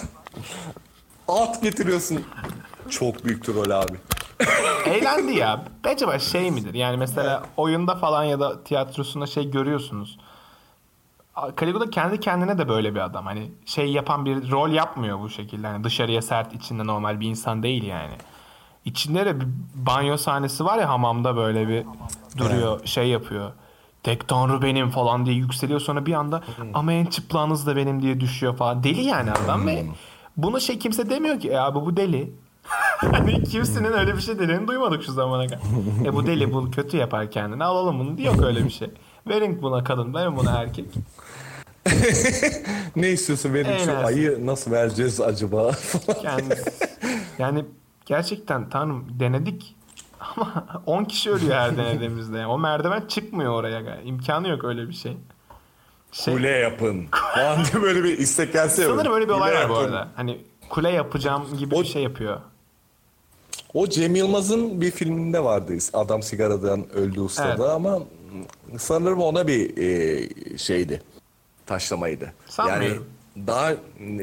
At 1.28 1.62
getiriyorsun. 1.62 2.24
Çok 2.90 3.24
büyük 3.24 3.44
troll 3.44 3.70
abi. 3.70 3.96
eğlendi 4.86 5.32
ya. 5.32 5.64
Acaba 5.84 6.18
şey 6.18 6.50
midir? 6.50 6.74
Yani 6.74 6.96
mesela 6.96 7.42
oyunda 7.56 7.94
falan 7.94 8.24
ya 8.24 8.40
da 8.40 8.64
tiyatrosunda 8.64 9.26
şey 9.26 9.50
görüyorsunuz. 9.50 10.18
Caligula 11.60 11.90
kendi 11.90 12.20
kendine 12.20 12.58
de 12.58 12.68
böyle 12.68 12.94
bir 12.94 13.00
adam. 13.00 13.26
Hani 13.26 13.50
şey 13.66 13.92
yapan 13.92 14.24
bir 14.24 14.50
rol 14.50 14.70
yapmıyor 14.70 15.20
bu 15.20 15.30
şekilde. 15.30 15.66
Hani 15.66 15.84
dışarıya 15.84 16.22
sert, 16.22 16.54
içinde 16.54 16.86
normal 16.86 17.20
bir 17.20 17.28
insan 17.28 17.62
değil 17.62 17.82
yani. 17.84 18.12
İçinde 18.84 19.26
de 19.26 19.40
bir 19.40 19.46
banyo 19.74 20.16
sahnesi 20.16 20.64
var 20.64 20.78
ya 20.78 20.88
hamamda 20.88 21.36
böyle 21.36 21.68
bir 21.68 21.86
duruyor, 22.38 22.86
şey 22.86 23.08
yapıyor. 23.08 23.52
Tek 24.02 24.28
tanrı 24.28 24.62
benim 24.62 24.90
falan 24.90 25.26
diye 25.26 25.36
yükseliyor 25.36 25.80
sonra 25.80 26.06
bir 26.06 26.12
anda 26.12 26.42
ama 26.74 26.92
en 26.92 27.06
çıplağınız 27.06 27.66
da 27.66 27.76
benim 27.76 28.02
diye 28.02 28.20
düşüyor 28.20 28.56
falan. 28.56 28.84
Deli 28.84 29.02
yani 29.02 29.32
adam 29.32 29.66
ve 29.66 29.86
bunu 30.36 30.60
şey 30.60 30.78
kimse 30.78 31.10
demiyor 31.10 31.40
ki 31.40 31.50
e 31.50 31.56
abi 31.56 31.80
bu 31.80 31.96
deli. 31.96 32.32
hani 32.96 33.44
kimsenin 33.44 33.92
öyle 33.92 34.16
bir 34.16 34.20
şey 34.20 34.38
dediğini 34.38 34.68
duymadık 34.68 35.02
şu 35.04 35.12
zamana 35.12 35.46
kadar. 35.46 35.60
E 36.04 36.14
bu 36.14 36.26
deli 36.26 36.52
bu 36.52 36.70
kötü 36.70 36.96
yapar 36.96 37.30
kendini 37.30 37.64
alalım 37.64 37.98
bunu 37.98 38.18
diyor 38.18 38.34
yok 38.34 38.44
öyle 38.44 38.64
bir 38.64 38.70
şey. 38.70 38.90
Verin 39.28 39.62
buna 39.62 39.84
kadın 39.84 40.14
verin 40.14 40.36
buna 40.36 40.50
erkek. 40.50 40.86
Ne 42.96 43.08
istiyorsun 43.10 43.54
benim 43.54 43.78
şu 43.78 44.06
ayı 44.06 44.46
nasıl 44.46 44.70
vereceğiz 44.70 45.20
acaba? 45.20 45.70
Kendisi. 46.22 46.70
Yani 47.38 47.64
gerçekten 48.06 48.68
tanrım 48.68 49.06
denedik 49.20 49.76
ama 50.20 50.66
10 50.86 51.04
kişi 51.04 51.30
ölüyor 51.30 51.54
her 51.54 51.76
denediğimizde. 51.76 52.38
Yani 52.38 52.46
o 52.46 52.58
merdiven 52.58 53.06
çıkmıyor 53.08 53.52
oraya. 53.52 54.00
İmkanı 54.00 54.48
yok 54.48 54.64
öyle 54.64 54.88
bir 54.88 54.94
şey. 54.94 55.16
Şey 56.12 56.34
Kule 56.34 56.48
yapın. 56.50 57.06
Falan 57.34 57.64
diye 57.64 57.82
böyle 57.82 58.04
bir 58.04 58.18
istek 58.18 58.52
gelse 58.52 58.84
sanırım 58.84 59.12
öyle 59.14 59.28
bir 59.28 59.32
olay 59.32 59.54
var 59.54 59.68
bu 59.68 59.76
arada. 59.76 60.08
Hani 60.16 60.38
kule 60.68 60.90
yapacağım 60.90 61.58
gibi 61.58 61.74
O- 61.74 61.80
bir 61.82 61.86
şey 61.86 62.02
yapıyor. 62.02 62.40
O 63.74 63.88
Cem 63.88 64.14
Yılmaz'ın 64.14 64.80
bir 64.80 64.90
filminde 64.90 65.44
vardı. 65.44 65.74
Adam 65.92 66.22
sigaradan 66.22 66.92
öldü 66.92 67.20
ustada 67.20 67.48
Evet. 67.50 67.60
ama 67.60 67.98
sanırım 68.78 69.20
ona 69.22 69.46
bir 69.46 69.76
e, 69.76 70.28
şeydi. 70.58 71.02
Taşlamaydı. 71.66 72.32
Sanmıyorum. 72.46 72.86
Yani 73.36 73.46
daha 73.46 73.72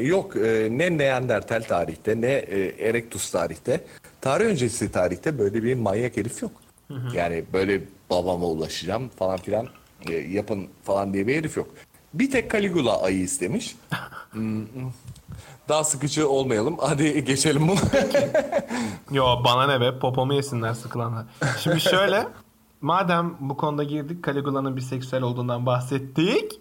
yok 0.02 0.36
e, 0.36 0.68
ne 0.72 0.98
Neandertal 0.98 1.62
tarihte 1.62 2.22
ne 2.22 2.32
e, 2.32 2.88
Erectus 2.90 3.32
tarihte. 3.32 3.82
Tarih 4.22 4.46
öncesi 4.46 4.92
tarihte 4.92 5.40
böyle 5.40 5.64
bir 5.64 5.74
manyak 5.76 6.18
herif 6.18 6.42
yok. 6.42 6.52
Yani 7.14 7.44
böyle 7.54 7.82
babama 8.10 8.46
ulaşacağım 8.46 9.10
falan 9.10 9.38
filan 9.38 9.68
e, 10.08 10.14
yapın 10.14 10.68
falan 10.84 11.14
diye 11.14 11.28
bir 11.28 11.36
herif 11.36 11.58
yok. 11.58 11.68
Bir 12.14 12.32
tek 12.32 12.52
Caligula 12.52 13.02
ayı 13.02 13.20
istemiş. 13.20 13.76
Hmm, 14.32 14.66
Daha 15.70 15.84
sıkıcı 15.84 16.30
olmayalım. 16.30 16.78
Hadi 16.82 17.26
geçelim 17.26 17.68
bunu. 17.68 17.80
Yo 19.12 19.44
bana 19.46 19.68
ne 19.68 19.82
be 19.82 20.00
popomu 20.00 20.34
yesinler 20.34 20.74
sıkılanlar. 20.74 21.26
Şimdi 21.60 21.82
şöyle 21.82 22.28
madem 22.82 23.36
bu 23.40 23.58
konuda 23.58 23.84
girdik 23.84 24.26
Caligula'nın 24.26 24.76
biseksüel 24.76 25.22
olduğundan 25.24 25.66
bahsettik. 25.66 26.60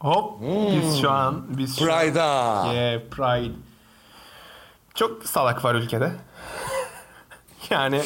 Hop 0.00 0.40
biz 0.72 1.00
şu 1.00 1.10
an 1.10 1.44
biz 1.58 1.78
şu 1.78 1.92
an- 1.92 2.00
Pride'a. 2.00 2.72
Yeah, 2.72 3.00
Pride. 3.10 3.54
Çok 4.94 5.24
salak 5.24 5.64
var 5.64 5.74
ülkede. 5.74 6.12
Yani 7.70 8.02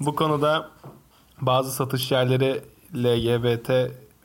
bu 0.00 0.14
konuda 0.16 0.68
bazı 1.40 1.72
satış 1.72 2.10
yerleri 2.12 2.62
LGBT 2.94 3.70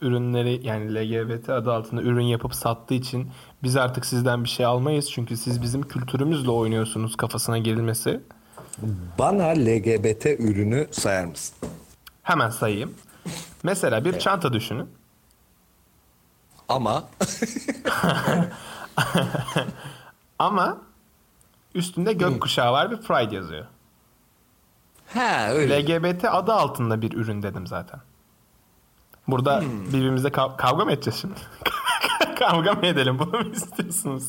ürünleri 0.01 0.67
yani 0.67 0.95
LGBT 0.95 1.49
adı 1.49 1.73
altında 1.73 2.01
ürün 2.01 2.25
yapıp 2.25 2.55
sattığı 2.55 2.93
için 2.93 3.31
biz 3.63 3.75
artık 3.77 4.05
sizden 4.05 4.43
bir 4.43 4.49
şey 4.49 4.65
almayız 4.65 5.11
çünkü 5.11 5.37
siz 5.37 5.61
bizim 5.61 5.81
kültürümüzle 5.81 6.51
oynuyorsunuz 6.51 7.15
kafasına 7.17 7.57
gelinmesi. 7.57 8.19
Bana 9.19 9.45
LGBT 9.47 10.25
ürünü 10.25 10.87
sayar 10.91 11.25
mısın? 11.25 11.55
Hemen 12.23 12.49
sayayım. 12.49 12.93
Mesela 13.63 14.05
bir 14.05 14.19
çanta 14.19 14.53
düşünün. 14.53 14.89
Ama 16.69 17.03
Ama 20.39 20.77
üstünde 21.75 22.13
gökkuşağı 22.13 22.71
var 22.71 22.91
ve 22.91 22.99
Pride 23.01 23.35
yazıyor. 23.35 23.65
ha 25.13 25.49
öyle. 25.51 25.83
LGBT 25.83 26.25
adı 26.25 26.53
altında 26.53 27.01
bir 27.01 27.13
ürün 27.13 27.43
dedim 27.43 27.67
zaten. 27.67 27.99
Burada 29.27 29.63
birbirimizle 29.93 30.27
kav- 30.27 30.57
kavga 30.57 30.85
mı 30.85 30.91
edeceğiz 30.91 31.19
şimdi? 31.21 31.33
kavga 32.39 32.73
mı 32.73 32.85
edelim? 32.85 33.19
Bunu 33.19 33.39
mu 33.39 33.51
istiyorsunuz? 33.53 34.23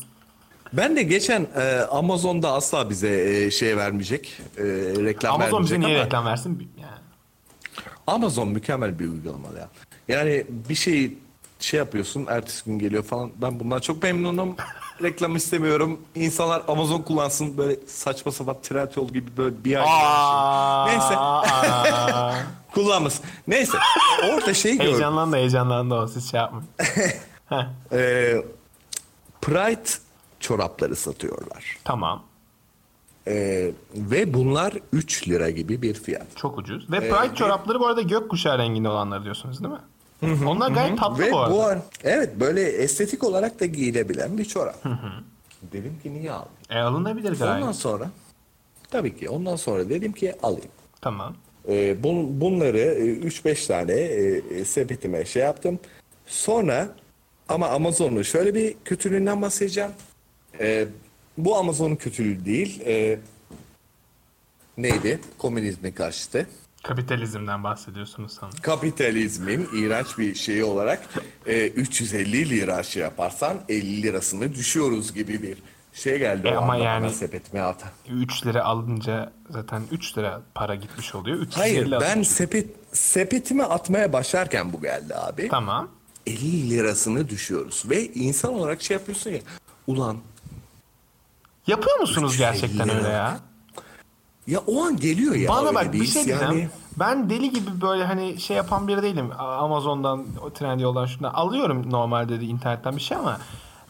Ben 0.73 0.95
de 0.95 1.03
geçen 1.03 1.47
e, 1.55 1.79
Amazon'da 1.91 2.51
asla 2.53 2.89
bize 2.89 3.29
e, 3.45 3.51
şey 3.51 3.77
vermeyecek, 3.77 4.41
e, 4.57 4.63
reklam 5.03 5.35
Amazon 5.35 5.63
bize 5.63 5.73
vermeyecek 5.73 5.79
niye 5.87 5.97
ama 5.97 6.05
reklam 6.05 6.25
versin? 6.25 6.69
Yani. 6.81 6.91
Amazon 8.07 8.47
mükemmel 8.47 8.99
bir 8.99 9.07
uygulama 9.07 9.47
ya. 9.59 9.69
Yani 10.07 10.45
bir 10.69 10.75
şey 10.75 11.17
şey 11.59 11.77
yapıyorsun, 11.77 12.25
ertesi 12.29 12.65
gün 12.65 12.79
geliyor 12.79 13.03
falan. 13.03 13.31
Ben 13.41 13.59
bundan 13.59 13.79
çok 13.79 14.03
memnunum. 14.03 14.55
Reklam 15.03 15.35
istemiyorum. 15.35 15.99
İnsanlar 16.15 16.63
Amazon 16.67 17.01
kullansın 17.01 17.57
böyle 17.57 17.75
saçma 17.87 18.31
sapan 18.31 18.57
Trendyol 18.63 19.07
gibi 19.07 19.37
böyle 19.37 19.63
bir 19.63 19.75
ay. 19.75 19.85
Aa, 19.87 20.85
Neyse. 20.87 21.17
aa. 21.17 22.33
Kullanmasın. 22.73 23.25
Neyse. 23.47 23.77
Orada 24.33 24.53
şey 24.53 24.71
gördüm. 24.77 24.85
heyecanlandı 24.91 25.35
heyecanlandı 25.37 25.95
o 25.95 26.07
siz 26.07 26.31
şey 26.31 26.39
yapmayın. 26.39 26.67
Heh, 27.49 27.65
E, 27.91 28.35
Pride 29.41 29.89
çorapları 30.39 30.95
satıyorlar. 30.95 31.77
tamam. 31.83 32.23
E, 33.27 33.33
ve 33.95 34.33
bunlar 34.33 34.73
3 34.93 35.27
lira 35.27 35.49
gibi 35.49 35.81
bir 35.81 35.93
fiyat. 35.93 36.27
Çok 36.37 36.57
ucuz. 36.57 36.91
Ve 36.91 36.99
Pride 36.99 37.35
çorapları 37.35 37.79
bu 37.79 37.87
arada 37.87 38.01
gökkuşağı 38.01 38.57
renginde 38.57 38.89
olanları 38.89 39.23
diyorsunuz 39.23 39.63
değil 39.63 39.73
mi? 39.73 39.79
Onlar 40.23 40.71
gayet 40.71 40.99
tatlı 40.99 41.23
Ve 41.23 41.31
bu 41.31 41.39
arada. 41.39 41.53
bu 41.53 41.63
an, 41.63 41.81
evet 42.03 42.39
böyle 42.39 42.61
estetik 42.61 43.23
olarak 43.23 43.59
da 43.59 43.65
giyilebilen 43.65 44.37
bir 44.37 44.45
çorap. 44.45 44.83
Dedim 45.71 45.99
ki 46.03 46.13
niye 46.13 46.31
almayayım? 46.31 46.55
E, 46.69 46.79
alınabilir 46.79 47.39
gayet. 47.39 47.63
Ondan 47.63 47.71
sonra 47.71 48.09
tabii 48.91 49.17
ki 49.17 49.29
ondan 49.29 49.55
sonra 49.55 49.89
dedim 49.89 50.11
ki 50.11 50.33
alayım. 50.43 50.71
Tamam. 51.01 51.35
Ee, 51.69 52.03
bun, 52.03 52.41
bunları 52.41 52.77
e, 52.77 53.27
3-5 53.27 53.67
tane 53.67 53.93
e, 53.93 54.41
e, 54.59 54.65
sepetime 54.65 55.25
şey 55.25 55.43
yaptım. 55.43 55.79
Sonra 56.27 56.89
ama 57.49 57.67
Amazon'un 57.67 58.21
şöyle 58.21 58.55
bir 58.55 58.75
kötülüğünden 58.85 59.41
bahsedeceğim. 59.41 59.91
Ee, 60.59 60.87
bu 61.37 61.55
Amazon'un 61.57 61.95
kötülüğü 61.95 62.45
değil. 62.45 62.81
e, 62.85 63.19
neydi? 64.77 65.19
Komünizmin 65.37 65.91
karşıtı. 65.91 66.47
Kapitalizmden 66.87 67.63
bahsediyorsunuz 67.63 68.31
sanırım. 68.39 68.57
kapitalizmin 68.61 69.69
iğrenç 69.73 70.17
bir 70.17 70.35
şeyi 70.35 70.63
olarak 70.63 71.03
e, 71.45 71.67
350 71.67 72.49
lira 72.49 72.83
şey 72.83 73.03
yaparsan 73.03 73.57
50 73.69 74.03
lirasını 74.03 74.53
düşüyoruz 74.53 75.13
gibi 75.13 75.43
bir 75.43 75.57
şey 75.93 76.19
geldi. 76.19 76.47
E 76.47 76.57
o 76.57 76.61
ama 76.61 76.75
yani- 76.77 77.03
bana 77.03 77.13
sepetime 77.13 77.61
ata. 77.61 77.87
3 78.09 78.45
lira 78.45 78.63
alınca 78.63 79.31
zaten 79.49 79.81
3 79.91 80.17
lira 80.17 80.41
para 80.55 80.75
gitmiş 80.75 81.15
oluyor. 81.15 81.37
350 81.37 81.61
Hayır 81.61 81.91
ben 81.91 82.09
atmış. 82.11 82.27
sepet 82.27 82.67
sepetime 82.91 83.63
atmaya 83.63 84.13
başlarken 84.13 84.73
bu 84.73 84.81
geldi 84.81 85.15
abi. 85.15 85.47
Tamam. 85.47 85.89
50 86.27 86.69
lirasını 86.69 87.29
düşüyoruz 87.29 87.83
ve 87.89 88.05
insan 88.13 88.53
olarak 88.53 88.81
şey 88.81 88.97
yapıyorsun 88.97 89.29
ya 89.31 89.39
ulan 89.87 90.17
Yapıyor 91.67 91.99
musunuz 91.99 92.33
350 92.33 92.51
gerçekten 92.51 92.89
öyle 92.89 93.07
ya? 93.07 93.39
Ya 94.47 94.59
o 94.67 94.83
an 94.83 94.97
geliyor 94.97 95.35
ya 95.35 95.49
Bana 95.49 95.75
bak 95.75 95.93
bir 95.93 95.99
his. 96.03 96.13
şey 96.13 96.25
diyeceğim. 96.25 96.53
Yani, 96.53 96.69
Ben 96.99 97.29
deli 97.29 97.51
gibi 97.51 97.81
böyle 97.81 98.05
hani 98.05 98.39
şey 98.39 98.57
yapan 98.57 98.87
biri 98.87 99.03
değilim. 99.03 99.29
Amazon'dan, 99.39 100.25
o 100.45 100.49
Trendyol'dan 100.49 101.05
şundan 101.05 101.33
alıyorum 101.33 101.91
normalde 101.91 102.41
de 102.41 102.45
internetten 102.45 102.95
bir 102.95 103.01
şey 103.01 103.17
ama 103.17 103.37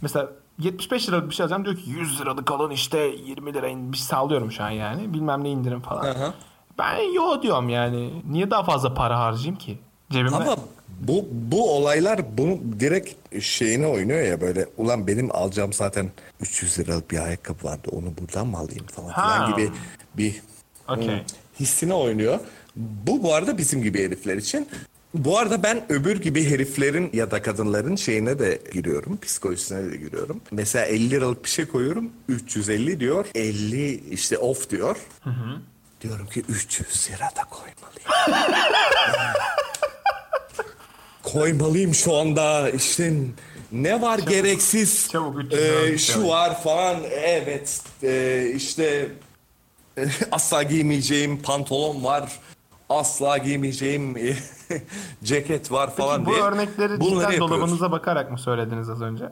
mesela 0.02 0.30
75 0.60 1.10
liralık 1.10 1.30
bir 1.30 1.36
şey 1.36 1.44
alacağım 1.44 1.66
diyor 1.66 1.76
ki 1.76 1.90
100 1.90 2.22
liralık 2.22 2.52
alın 2.52 2.70
işte 2.72 3.00
20 3.26 3.54
lira 3.54 3.68
in- 3.68 3.92
bir 3.92 3.98
sağlıyorum 3.98 4.52
şu 4.52 4.64
an 4.64 4.70
yani. 4.70 5.14
Bilmem 5.14 5.44
ne 5.44 5.50
indirim 5.50 5.82
falan. 5.82 6.16
Aha. 6.16 6.34
Ben 6.78 7.14
yo 7.16 7.42
diyorum 7.42 7.70
yani. 7.70 8.24
Niye 8.30 8.52
daha 8.52 8.64
fazla 8.64 8.94
para 8.94 9.20
harcayayım 9.20 9.56
ki? 9.56 9.80
Cebimde. 10.12 10.36
Ama 10.36 10.56
bu 11.00 11.26
bu 11.32 11.76
olaylar 11.78 12.38
bunu 12.38 12.58
direkt 12.80 13.42
şeyine 13.44 13.88
oynuyor 13.88 14.22
ya 14.22 14.42
böyle 14.42 14.66
ulan 14.78 15.08
benim 15.08 15.36
alacağım 15.36 15.74
zaten 15.74 16.12
300 16.42 16.80
liralık 16.80 17.12
bir 17.12 17.20
ayakkabı 17.20 17.68
vardı 17.68 17.88
onu 17.92 18.06
buradan 18.22 18.48
mı 18.48 18.58
alayım 18.58 18.86
falan 18.86 19.10
Ha. 19.10 19.22
filan 19.36 19.52
gibi 19.56 19.72
bir 20.18 20.42
Okey. 20.90 21.08
hmm, 21.08 21.20
hissine 21.60 21.94
oynuyor. 21.94 22.40
Bu 22.76 23.24
bu 23.24 23.34
arada 23.34 23.58
bizim 23.58 23.84
gibi 23.84 24.04
herifler 24.06 24.38
için. 24.38 24.68
Bu 25.14 25.38
arada 25.40 25.64
ben 25.64 25.84
öbür 25.90 26.22
gibi 26.22 26.50
heriflerin 26.50 27.10
ya 27.14 27.32
da 27.32 27.42
kadınların 27.42 27.96
şeyine 27.96 28.40
de 28.40 28.62
giriyorum. 28.74 29.18
Psikolojisine 29.22 29.92
de 29.92 29.98
giriyorum. 29.98 30.42
Mesela 30.52 30.86
50 30.86 31.10
liralık 31.10 31.44
bir 31.44 31.50
şey 31.50 31.66
koyuyorum. 31.66 32.12
350 32.30 33.00
diyor. 33.00 33.26
50 33.36 33.94
işte 34.14 34.38
off 34.38 34.70
diyor. 34.70 34.98
Diyorum 36.02 36.28
ki 36.28 36.44
300 36.50 37.10
lira 37.10 37.30
da 37.36 37.44
koymalıyım. 37.50 38.46
koymalıyım 41.24 41.94
şu 41.96 42.16
anda. 42.16 42.70
İşte 42.70 43.14
ne 43.72 44.02
var 44.02 44.20
gereksiz? 44.20 45.08
çabuk 45.12 45.40
300 45.44 45.54
Ee, 45.62 45.66
liralık 45.66 46.00
şu 46.00 46.28
var 46.28 46.64
falan. 46.64 46.98
Evet. 47.12 47.82
Ee, 48.04 48.52
işte 48.56 48.84
e, 48.84 49.08
asla 50.32 50.64
giymeyeceğim 50.64 51.42
pantolon 51.42 52.04
var. 52.04 52.32
Asla 52.90 53.38
giymeyeceğim 53.38 54.16
ceket 55.24 55.72
var 55.72 55.96
falan 55.96 56.18
Peki 56.18 56.26
bu 56.32 56.34
diye. 56.36 56.44
örnekleri 56.44 57.00
Bunları 57.00 57.16
cidden 57.16 57.32
yapıyoruz. 57.32 57.52
dolabınıza 57.52 57.92
bakarak 57.92 58.32
mı 58.32 58.38
söylediniz 58.38 58.90
az 58.90 59.02
önce? 59.02 59.30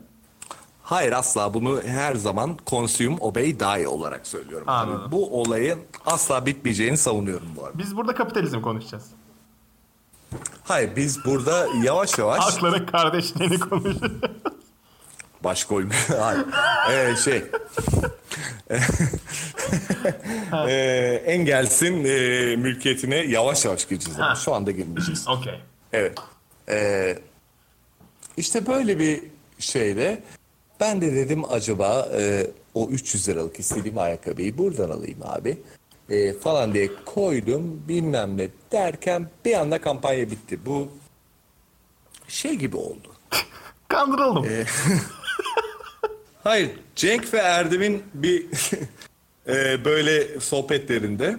Hayır 0.83 1.11
asla 1.11 1.53
bunu 1.53 1.81
her 1.85 2.15
zaman 2.15 2.57
consume, 2.67 3.17
obey, 3.19 3.59
die 3.59 3.87
olarak 3.87 4.27
söylüyorum. 4.27 4.67
Yani 4.69 4.91
Anladım. 4.91 5.11
bu 5.11 5.41
olayın 5.41 5.79
asla 6.05 6.45
bitmeyeceğini 6.45 6.97
savunuyorum 6.97 7.47
bu 7.55 7.65
arada. 7.65 7.77
Biz 7.77 7.95
burada 7.97 8.15
kapitalizm 8.15 8.61
konuşacağız. 8.61 9.05
Hayır 10.63 10.95
biz 10.95 11.25
burada 11.25 11.67
yavaş 11.83 12.17
yavaş 12.17 12.39
Halkların 12.39 12.85
kardeşliğini 12.85 13.59
konuşacağız. 13.59 14.11
baş 15.43 15.63
koymuyor. 15.63 16.01
Hayır. 16.19 16.45
Ee, 16.91 17.15
şey. 17.15 17.43
ee, 20.67 21.23
engelsin 21.25 22.03
e, 22.05 22.55
mülkiyetine 22.55 23.15
yavaş 23.15 23.65
yavaş 23.65 23.87
gireceğiz. 23.87 24.19
ama 24.19 24.29
Ha. 24.29 24.35
Şu 24.35 24.53
anda 24.53 24.71
girmeyeceğiz. 24.71 25.27
Okey. 25.27 25.59
Evet. 25.93 26.17
Ee, 26.69 27.19
işte 28.37 28.67
böyle 28.67 28.99
bir 28.99 29.21
şeyde 29.59 30.23
ben 30.79 31.01
de 31.01 31.15
dedim 31.15 31.43
acaba 31.51 32.09
e, 32.19 32.47
o 32.73 32.89
300 32.89 33.29
liralık 33.29 33.59
istediğim 33.59 33.97
ayakkabıyı 33.97 34.57
buradan 34.57 34.89
alayım 34.89 35.19
abi. 35.23 35.57
E, 36.09 36.33
falan 36.33 36.73
diye 36.73 36.89
koydum 37.05 37.81
bilmem 37.87 38.37
ne 38.37 38.47
derken 38.71 39.29
bir 39.45 39.53
anda 39.53 39.81
kampanya 39.81 40.31
bitti. 40.31 40.65
Bu 40.65 40.91
şey 42.27 42.53
gibi 42.55 42.77
oldu. 42.77 43.07
Kandırıldım. 43.87 44.45
Hayır 46.43 46.71
Cenk 46.95 47.33
ve 47.33 47.37
Erdem'in 47.37 48.03
bir 48.13 48.45
e, 49.47 49.85
böyle 49.85 50.39
sohbetlerinde 50.39 51.37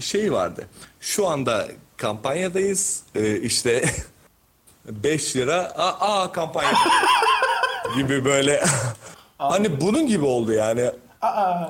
şey 0.00 0.32
vardı. 0.32 0.66
Şu 1.00 1.26
anda 1.28 1.66
kampanyadayız. 1.96 3.02
E, 3.14 3.36
işte 3.40 3.84
5 4.86 5.36
lira 5.36 5.56
aa, 5.76 6.22
aa 6.22 6.32
kampanya 6.32 6.72
gibi 7.96 8.24
böyle 8.24 8.64
hani 9.38 9.80
bunun 9.80 10.06
gibi 10.06 10.24
oldu 10.24 10.52
yani. 10.52 10.90
Aa, 11.22 11.68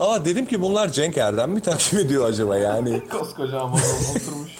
Aa 0.00 0.24
dedim 0.24 0.46
ki 0.46 0.62
bunlar 0.62 0.88
Cenk 0.92 1.18
Erdem 1.18 1.50
mi 1.50 1.60
takip 1.60 1.98
ediyor 1.98 2.28
acaba 2.28 2.58
yani? 2.58 3.08
koskoca 3.08 3.62
oturmuş. 3.62 4.52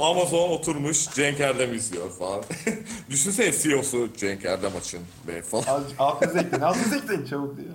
Amazon 0.00 0.50
oturmuş 0.50 1.08
Cenk 1.14 1.40
Erdem 1.40 1.74
izliyor 1.74 2.10
falan. 2.10 2.44
Düşünsene 3.10 3.52
CEO'su 3.52 4.08
Cenk 4.16 4.44
Erdem 4.44 4.76
açın 4.76 5.00
be 5.28 5.42
falan. 5.42 5.64
Az, 5.66 5.82
altınızı 5.98 6.38
ekleyin, 6.38 6.62
altınızı 6.62 6.96
ekleyin 6.96 7.24
çabuk 7.24 7.56
diyor. 7.56 7.74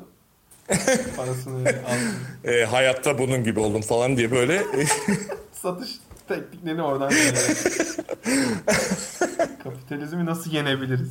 Parasını 1.17 1.69
altın. 1.69 2.51
E, 2.51 2.65
hayatta 2.65 3.17
bunun 3.19 3.43
gibi 3.43 3.59
oldum 3.59 3.81
falan 3.81 4.17
diye 4.17 4.31
böyle 4.31 4.63
Satış 5.61 5.89
tekniklerini 6.27 6.81
oradan. 6.81 7.11
Kapitalizmi 9.63 10.25
nasıl 10.25 10.51
yenebiliriz? 10.51 11.09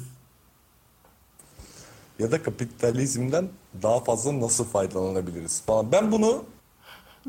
ya 2.18 2.30
da 2.32 2.42
kapitalizmden 2.42 3.48
daha 3.82 4.00
fazla 4.04 4.40
nasıl 4.40 4.64
faydalanabiliriz 4.64 5.62
falan. 5.66 5.92
Ben 5.92 6.12
bunu 6.12 6.44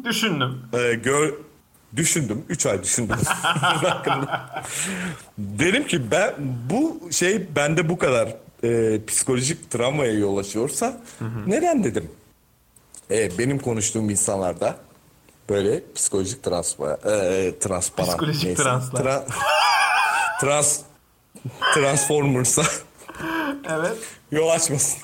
Düşündüm. 0.03 0.61
e, 0.73 0.93
gör 0.93 1.33
düşündüm. 1.95 2.45
3 2.49 2.65
ay 2.65 2.83
düşündüm. 2.83 3.17
Dedim 5.37 5.87
ki 5.87 6.11
ben 6.11 6.33
bu 6.69 6.99
şey 7.11 7.55
bende 7.55 7.89
bu 7.89 7.97
kadar 7.97 8.35
e, 8.63 9.05
psikolojik 9.05 9.71
travmaya 9.71 10.13
yol 10.13 10.37
açıyorsa 10.37 10.97
neden 11.47 11.83
dedim. 11.83 12.11
E, 13.11 13.37
benim 13.37 13.59
konuştuğum 13.59 14.09
insanlarda 14.09 14.77
böyle 15.49 15.81
psikolojik 15.95 16.43
transpa, 16.43 16.91
e, 17.05 17.53
transparan 17.59 18.09
Psikolojik 18.09 18.43
neyse, 18.43 18.63
translar. 18.63 18.99
tra- 19.01 19.23
trans 20.41 20.79
Transformers'a 21.73 22.63
Evet. 23.69 23.97
yol 24.31 24.49
açmasın. 24.49 24.99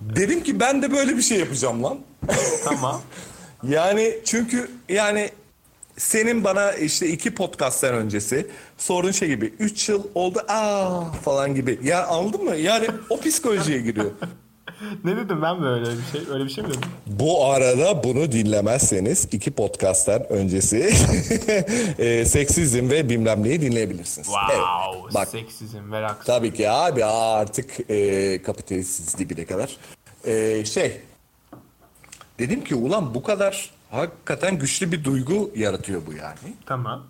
Dedim 0.00 0.42
ki 0.42 0.60
ben 0.60 0.82
de 0.82 0.92
böyle 0.92 1.16
bir 1.16 1.22
şey 1.22 1.38
yapacağım 1.38 1.82
lan. 1.82 1.98
Tamam. 2.64 3.00
Yani 3.68 4.18
çünkü 4.24 4.70
yani 4.88 5.30
senin 5.96 6.44
bana 6.44 6.72
işte 6.72 7.08
iki 7.08 7.34
podcastlar 7.34 7.92
öncesi 7.92 8.46
sorduğun 8.78 9.10
şey 9.10 9.28
gibi 9.28 9.46
3 9.58 9.88
yıl 9.88 10.04
oldu 10.14 10.38
aa 10.48 11.04
falan 11.04 11.54
gibi. 11.54 11.78
Ya 11.84 12.06
anladın 12.06 12.44
mı? 12.44 12.56
Yani 12.56 12.86
o 13.10 13.20
psikolojiye 13.20 13.80
giriyor. 13.80 14.10
ne 15.04 15.16
dedim 15.16 15.42
ben 15.42 15.62
böyle 15.62 15.86
bir 15.90 16.02
şey? 16.12 16.34
Öyle 16.34 16.44
bir 16.44 16.50
şey 16.50 16.64
mi 16.64 16.70
dedim? 16.70 16.80
Bu 17.06 17.44
arada 17.46 18.04
bunu 18.04 18.32
dinlemezseniz 18.32 19.28
iki 19.32 19.50
podcastlar 19.50 20.20
öncesi 20.20 20.78
e, 21.98 22.24
seksizm 22.24 22.90
ve 22.90 23.08
bilmem 23.08 23.42
neyi 23.42 23.60
dinleyebilirsiniz. 23.60 24.26
Wow. 24.26 24.54
Evet. 24.54 25.14
Bak 25.14 25.28
Seksizm 25.28 25.92
ve 25.92 26.06
tabii 26.26 26.54
ki 26.54 26.70
abi 26.70 27.04
artık 27.04 27.90
e, 27.90 28.42
kapitalistiz 28.42 29.18
dibine 29.18 29.44
kadar. 29.44 29.76
E, 30.24 30.64
şey 30.64 31.00
dedim 32.42 32.64
ki 32.64 32.74
ulan 32.74 33.14
bu 33.14 33.22
kadar 33.22 33.70
hakikaten 33.90 34.58
güçlü 34.58 34.92
bir 34.92 35.04
duygu 35.04 35.50
yaratıyor 35.56 36.02
bu 36.06 36.12
yani. 36.12 36.54
Tamam. 36.66 37.02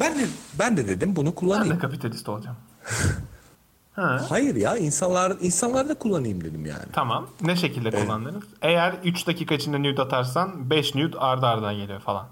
Ben 0.00 0.18
de 0.18 0.26
ben 0.58 0.76
de 0.76 0.88
dedim 0.88 1.16
bunu 1.16 1.28
Ben 1.28 1.34
kullanayım. 1.34 1.74
de 1.76 1.78
kapitalist 1.78 2.28
olacağım. 2.28 2.56
ha. 3.92 4.26
Hayır 4.28 4.54
ya 4.56 4.76
insanlar 4.76 5.36
insanlar 5.40 5.88
da 5.88 5.94
kullanayım 5.94 6.44
dedim 6.44 6.66
yani. 6.66 6.84
Tamam. 6.92 7.30
Ne 7.42 7.56
şekilde 7.56 7.90
kullandınız? 7.90 8.44
Eğer 8.62 8.94
3 9.04 9.26
dakika 9.26 9.54
içinde 9.54 9.82
nude 9.82 10.02
atarsan 10.02 10.70
5 10.70 10.94
nude 10.94 11.18
ardı 11.18 11.46
ardına 11.46 11.72
geliyor 11.72 12.00
falan. 12.00 12.26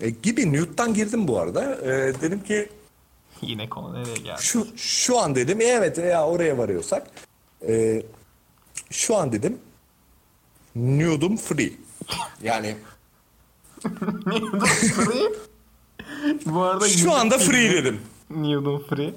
E, 0.00 0.10
gibi 0.10 0.52
Newt'tan 0.52 0.94
girdim 0.94 1.28
bu 1.28 1.38
arada. 1.40 1.74
E, 1.74 1.90
dedim 2.20 2.42
ki 2.44 2.68
Yine 3.42 3.68
konu 3.68 3.94
nereye 3.94 4.16
geldi? 4.16 4.42
şu 4.42 4.66
şu 4.76 5.18
an 5.18 5.34
dedim 5.34 5.60
e, 5.60 5.64
evet 5.64 5.98
ya 5.98 6.26
oraya 6.26 6.58
varıyorsak 6.58 7.06
e, 7.68 8.02
şu 8.90 9.16
an 9.16 9.32
dedim 9.32 9.58
nude'um 10.76 11.36
free. 11.36 11.72
Yani 12.42 12.76
Nude'um 14.26 14.60
free. 14.60 15.32
Bu 16.46 16.62
arada 16.62 16.88
şu 16.88 17.12
anda 17.12 17.38
free 17.38 17.72
dedim. 17.72 18.00
Nude'um 18.30 18.84
free. 18.86 19.14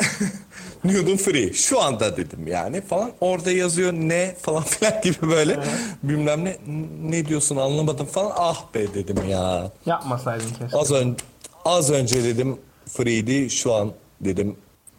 Nude'um 0.84 1.16
free. 1.16 1.52
Şu 1.52 1.80
anda 1.82 2.16
dedim 2.16 2.46
yani 2.46 2.80
falan. 2.80 3.12
Orada 3.20 3.50
yazıyor 3.52 3.92
ne 3.92 4.36
falan 4.42 4.62
filan 4.64 5.02
gibi 5.02 5.16
böyle. 5.22 5.60
Bilmem 6.02 6.44
ne 6.44 6.56
ne 7.02 7.26
diyorsun 7.26 7.56
anlamadım 7.56 8.06
falan. 8.06 8.32
Ah 8.36 8.64
be 8.74 8.94
dedim 8.94 9.28
ya. 9.28 9.72
Yapmasaydın 9.86 10.48
keşke. 10.58 10.78
Az 10.78 10.92
ön 10.92 11.16
az 11.64 11.90
önce 11.90 12.24
dedim 12.24 12.56
free'di. 12.86 13.50
Şu 13.50 13.74
an 13.74 13.92
dedim 14.20 14.56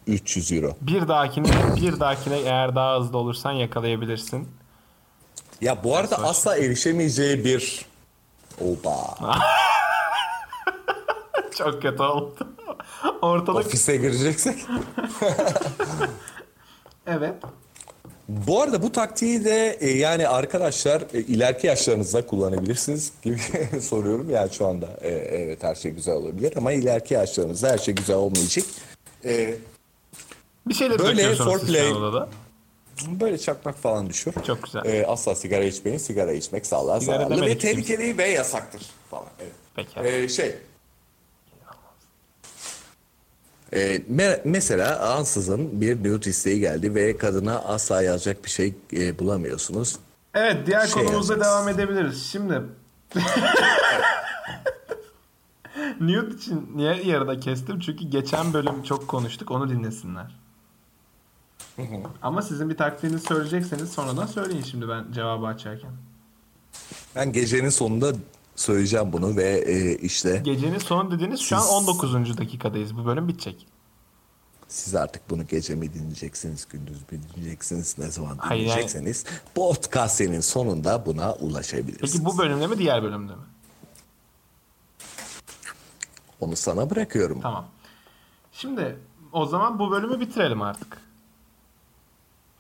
300 0.08 0.52
euro. 0.52 0.76
Bir 0.82 1.08
dahakine, 1.08 1.48
bir 1.76 2.00
dahakine 2.00 2.40
eğer 2.40 2.76
daha 2.76 3.00
hızlı 3.00 3.18
olursan 3.18 3.52
yakalayabilirsin. 3.52 4.48
Ya 5.62 5.84
bu 5.84 5.96
arada 5.96 6.24
asla 6.24 6.58
erişemeyeceği 6.58 7.46
bir 7.46 7.86
Oba. 8.62 9.16
Çok 11.58 11.82
kötü 11.82 12.04
oldu. 12.04 12.36
Ortalık 13.22 13.66
Ofise 13.66 13.98
gireceksek. 13.98 14.56
evet. 17.08 17.34
Bu 18.30 18.62
arada 18.62 18.82
bu 18.82 18.92
taktiği 18.92 19.46
de 19.46 19.78
e, 19.80 19.90
yani 19.90 20.28
arkadaşlar 20.28 21.02
e, 21.14 21.20
ileriki 21.20 21.68
yaşlarınızda 21.68 22.26
kullanabilirsiniz 22.26 23.12
gibi 23.22 23.40
soruyorum. 23.82 24.30
Yani 24.30 24.54
şu 24.54 24.68
anda 24.68 24.88
e, 25.02 25.08
evet 25.10 25.64
her 25.64 25.76
şey 25.76 25.92
güzel 25.92 26.16
olabilir 26.16 26.54
ama 26.58 26.72
ileriki 26.72 27.14
yaşlarınızda 27.14 27.70
her 27.70 27.78
şey 27.78 27.96
güzel 27.96 28.16
olmayacak. 28.16 28.66
E, 29.26 29.56
Bir 30.68 30.74
şeyler 30.74 31.00
Böyle 31.00 31.24
foreplay- 31.34 31.94
odada. 31.94 32.30
Böyle 33.08 33.38
çakmak 33.38 33.78
falan 33.78 34.10
düşür. 34.10 34.34
Çok 34.48 34.64
güzel. 34.64 34.86
E, 34.86 35.06
asla 35.08 35.36
sigara 35.36 35.64
içmeyin. 35.64 35.98
Sigara 35.98 36.32
içmek 36.32 36.66
sağlığa 36.66 37.00
Sigara 37.02 37.18
zararlı 37.24 37.42
ve 37.46 37.58
kimse. 37.58 37.68
tehlikeli 37.76 38.18
ve 38.18 38.28
yasaktır 38.28 38.82
falan. 39.12 39.26
Evet. 39.40 39.52
Peki. 39.76 40.00
E, 40.00 40.28
şey. 40.30 40.56
E, 43.74 43.96
me- 43.98 44.42
mesela 44.44 45.00
ansızın 45.16 45.82
bir 45.82 46.04
nude 46.04 46.30
isteği 46.30 46.60
geldi 46.60 46.96
ve 46.96 47.18
kadına 47.18 47.60
asla 47.60 48.02
yazacak 48.02 48.46
bir 48.46 48.50
şey 48.50 48.74
e, 48.94 49.20
bulamıyorsunuz. 49.20 49.96
Evet 50.34 50.58
diğer 50.68 50.88
Şey 50.88 50.94
konumuza 51.04 51.34
yazacağız. 51.34 51.42
devam 51.42 51.70
edebiliriz. 51.70 52.24
Şimdi 52.32 52.62
Nude 56.00 56.36
için 56.36 56.72
niye 56.76 57.04
yarıda 57.04 57.40
kestim? 57.40 57.80
Çünkü 57.80 58.06
geçen 58.10 58.54
bölüm 58.54 58.84
çok 58.84 59.08
konuştuk. 59.08 59.52
Onu 59.52 59.70
dinlesinler. 59.70 60.36
Ama 62.22 62.42
sizin 62.42 62.70
bir 62.70 62.78
taktiğinizi 62.78 63.26
söyleyecekseniz 63.28 63.90
sonradan 63.92 64.26
söyleyin 64.26 64.64
şimdi 64.64 64.90
ben 64.90 65.12
cevabı 65.12 65.46
açarken. 65.46 65.92
Ben 67.16 67.32
gecenin 67.32 67.70
sonunda 67.70 68.14
söyleyeceğim 68.56 69.14
bunu 69.14 69.36
ve 69.38 69.44
e, 69.60 69.96
işte 69.98 70.38
Gecenin 70.46 70.78
sonu 70.78 71.12
dediğiniz 71.12 71.40
şu 71.40 71.56
an 71.56 71.62
Siz- 71.62 71.70
19. 71.72 72.38
dakikadayız. 72.38 72.98
Bu 72.98 73.06
bölüm 73.06 73.28
bitecek. 73.28 73.68
siz 74.68 74.96
artık 74.96 75.30
bunu 75.30 75.48
gece 75.48 75.76
mi 75.76 75.94
dinleyeceksiniz, 75.94 76.68
gündüz 76.70 76.98
mü 77.12 77.20
dinleyeceksiniz, 77.36 77.98
ne 77.98 78.12
zaman 78.12 78.38
Hayır, 78.38 78.62
yani- 78.62 78.70
dinleyecekseniz 78.72 79.26
podcast'inin 79.56 80.40
sonunda 80.40 81.06
buna 81.06 81.34
ulaşabilirsiniz. 81.34 82.12
Peki 82.14 82.26
bu 82.26 82.38
bölümde 82.38 82.68
mi 82.68 82.78
diğer 82.78 83.04
bölümde 83.04 83.32
mi? 83.36 83.42
Onu 86.40 86.56
sana 86.56 86.90
bırakıyorum. 86.90 87.42
Tamam. 87.42 87.66
Şimdi 88.52 89.00
o 89.32 89.46
zaman 89.46 89.80
bu 89.80 89.92
bölümü 89.92 90.20
bitirelim 90.20 90.62
artık. 90.62 90.98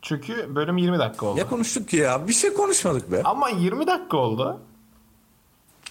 Çünkü 0.01 0.55
bölüm 0.55 0.77
20 0.77 0.99
dakika 0.99 1.25
oldu. 1.25 1.39
Ne 1.39 1.47
konuştuk 1.47 1.89
ki 1.89 1.97
ya? 1.97 2.27
Bir 2.27 2.33
şey 2.33 2.53
konuşmadık 2.53 3.11
be. 3.11 3.21
Ama 3.23 3.49
20 3.49 3.87
dakika 3.87 4.17
oldu. 4.17 4.59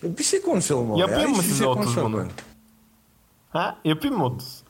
Bir 0.02 0.24
şey 0.24 0.42
konuşalım 0.42 0.90
ama 0.90 1.00
Yapayım 1.00 1.20
ya. 1.22 1.28
mı 1.28 1.34
Hiçbir 1.34 1.48
size 1.48 1.58
şey 1.58 1.66
30 1.66 1.84
konuşmadık 1.84 2.12
bunu? 2.12 2.26
Ha? 3.50 3.78
Yapayım 3.84 4.16
mı 4.18 4.24
30? 4.24 4.62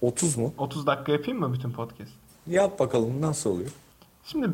30 0.00 0.36
mu? 0.36 0.54
30 0.58 0.86
dakika 0.86 1.12
yapayım 1.12 1.40
mı 1.40 1.52
bütün 1.52 1.70
podcast? 1.70 2.12
Yap 2.46 2.78
bakalım 2.78 3.20
nasıl 3.20 3.50
oluyor? 3.50 3.70
Şimdi 4.24 4.50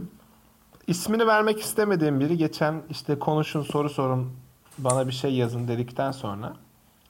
ismini 0.87 1.27
vermek 1.27 1.61
istemediğim 1.61 2.21
biri 2.21 2.37
geçen 2.37 2.83
işte 2.91 3.19
konuşun 3.19 3.63
soru 3.63 3.91
sorun 3.91 4.33
bana 4.79 5.07
bir 5.07 5.13
şey 5.13 5.35
yazın 5.35 5.69
dedikten 5.69 6.13
sonra 6.13 6.57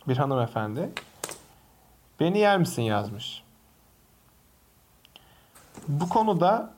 bir 0.08 0.16
hanımefendi 0.16 0.90
beni 2.20 2.38
yer 2.38 2.58
misin 2.58 2.82
yazmış. 2.82 3.42
Bu 5.90 6.08
konuda 6.08 6.70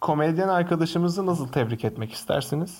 komedyen 0.00 0.48
arkadaşımızı 0.48 1.26
nasıl 1.26 1.48
tebrik 1.48 1.84
etmek 1.84 2.12
istersiniz? 2.12 2.70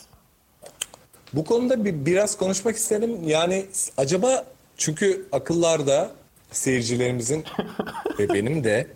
Bu 1.32 1.44
konuda 1.44 1.84
bir, 1.84 2.06
biraz 2.06 2.36
konuşmak 2.36 2.76
isterim. 2.76 3.28
Yani 3.28 3.66
acaba 3.96 4.44
çünkü 4.76 5.26
akıllarda 5.32 6.10
seyircilerimizin 6.50 7.44
ve 8.18 8.28
benim 8.28 8.64
de 8.64 8.86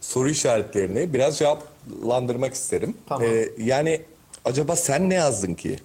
soru 0.00 0.30
işaretlerini 0.30 1.12
biraz 1.14 1.38
cevaplandırmak 1.38 2.54
isterim. 2.54 2.96
Tamam. 3.06 3.28
Ee, 3.28 3.48
yani 3.58 4.02
acaba 4.44 4.76
sen 4.76 5.10
ne 5.10 5.14
yazdın 5.14 5.54
ki? 5.54 5.76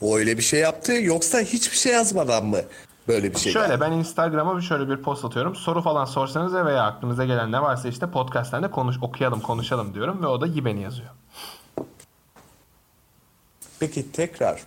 O 0.00 0.16
öyle 0.16 0.38
bir 0.38 0.42
şey 0.42 0.60
yaptı 0.60 0.92
yoksa 0.92 1.40
hiçbir 1.40 1.76
şey 1.76 1.92
yazmadan 1.92 2.46
mı 2.46 2.60
böyle 3.08 3.34
bir 3.34 3.38
şey 3.38 3.52
Şöyle 3.52 3.68
geldi? 3.68 3.80
ben 3.80 3.92
Instagram'a 3.92 4.56
bir 4.56 4.62
şöyle 4.62 4.88
bir 4.88 5.02
post 5.02 5.24
atıyorum. 5.24 5.56
Soru 5.56 5.82
falan 5.82 6.04
sorsanız 6.04 6.54
veya 6.54 6.82
aklınıza 6.82 7.24
gelen 7.24 7.52
ne 7.52 7.62
varsa 7.62 7.88
işte 7.88 8.10
podcast'ten 8.10 8.70
konuş 8.70 8.96
okuyalım 9.02 9.40
konuşalım 9.40 9.94
diyorum 9.94 10.22
ve 10.22 10.26
o 10.26 10.40
da 10.40 10.64
beni 10.64 10.82
yazıyor. 10.82 11.08
Peki 13.80 14.12
tekrar 14.12 14.62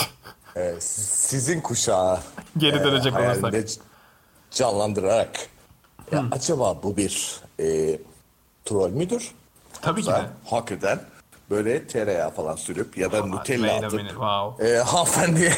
e, 0.56 0.74
sizin 0.80 1.60
kuşağı 1.60 2.18
Geri 2.58 2.84
dönecek 2.84 3.16
olursak. 3.16 3.54
canlandırarak 4.50 5.48
ya 6.12 6.24
acaba 6.30 6.82
bu 6.82 6.96
bir 6.96 7.40
e, 7.60 7.98
troll 8.64 8.90
müdür? 8.90 9.34
Tabii 9.82 10.00
ki 10.00 10.06
de. 10.06 10.10
Yoksa 10.10 10.30
hakikaten 10.50 11.00
böyle 11.50 11.86
tereyağı 11.86 12.30
falan 12.30 12.56
sürüp 12.56 12.98
ya 12.98 13.12
da 13.12 13.26
Nutella 13.26 13.68
Wait 13.68 13.82
a 13.82 13.86
atıp 13.86 14.08
wow. 14.08 14.68
e, 14.68 14.78
hanımefendiye 14.78 15.52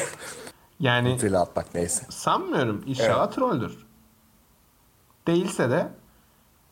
Yani 0.82 1.14
Nutella 1.14 1.40
atmak 1.42 1.74
neyse. 1.74 2.06
sanmıyorum. 2.10 2.82
İnşallah 2.86 3.30
trolldür. 3.30 3.86
Değilse 5.26 5.70
de 5.70 5.92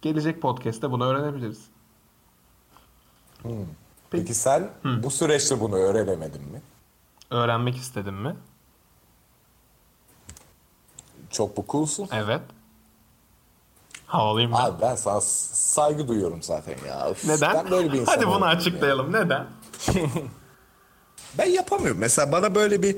gelecek 0.03 0.43
podcast'te 0.43 0.91
bunu 0.91 1.05
öğrenebiliriz. 1.05 1.65
Peki 4.11 4.35
sen 4.35 4.71
bu 4.85 5.11
süreçte 5.11 5.61
bunu 5.61 5.77
öğrenemedin 5.77 6.43
mi? 6.43 6.63
Öğrenmek 7.31 7.77
istedim 7.77 8.15
mi? 8.15 8.37
Çok 11.31 11.57
bu 11.57 11.65
coolsun. 11.69 12.09
Evet. 12.13 12.41
Havalıyım 14.07 14.53
ben. 14.53 14.57
Abi 14.57 14.83
ben 14.83 14.95
sana 14.95 15.21
saygı 15.21 16.09
duyuyorum 16.09 16.43
zaten 16.43 16.77
ya. 16.87 17.13
Neden? 17.27 17.55
Ben 17.55 17.71
böyle 17.71 17.93
bir 17.93 18.01
insan 18.01 18.13
Hadi 18.15 18.27
bunu 18.27 18.45
açıklayalım. 18.45 19.13
Neden? 19.13 19.47
ya. 19.95 20.07
Ben 21.39 21.47
yapamıyorum. 21.47 22.01
Mesela 22.01 22.33
bana 22.33 22.55
böyle 22.55 22.83
bir 22.83 22.97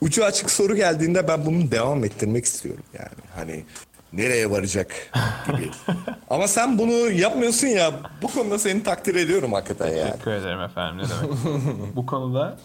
ucu 0.00 0.24
açık 0.24 0.50
soru 0.50 0.76
geldiğinde 0.76 1.28
ben 1.28 1.46
bunu 1.46 1.70
devam 1.70 2.04
ettirmek 2.04 2.44
istiyorum 2.44 2.84
yani. 2.98 3.08
Hani 3.36 3.64
nereye 4.12 4.50
varacak 4.50 4.92
gibi. 5.46 5.70
Ama 6.30 6.48
sen 6.48 6.78
bunu 6.78 7.10
yapmıyorsun 7.10 7.66
ya. 7.66 7.92
Bu 8.22 8.28
konuda 8.28 8.58
seni 8.58 8.82
takdir 8.82 9.14
ediyorum 9.14 9.52
hakikaten 9.52 9.96
ya. 9.96 10.06
Teşekkür 10.12 10.30
ederim 10.30 10.60
efendim. 10.60 10.98
Ne 10.98 11.02
demek? 11.08 11.96
Bu 11.96 12.06
konuda 12.06 12.58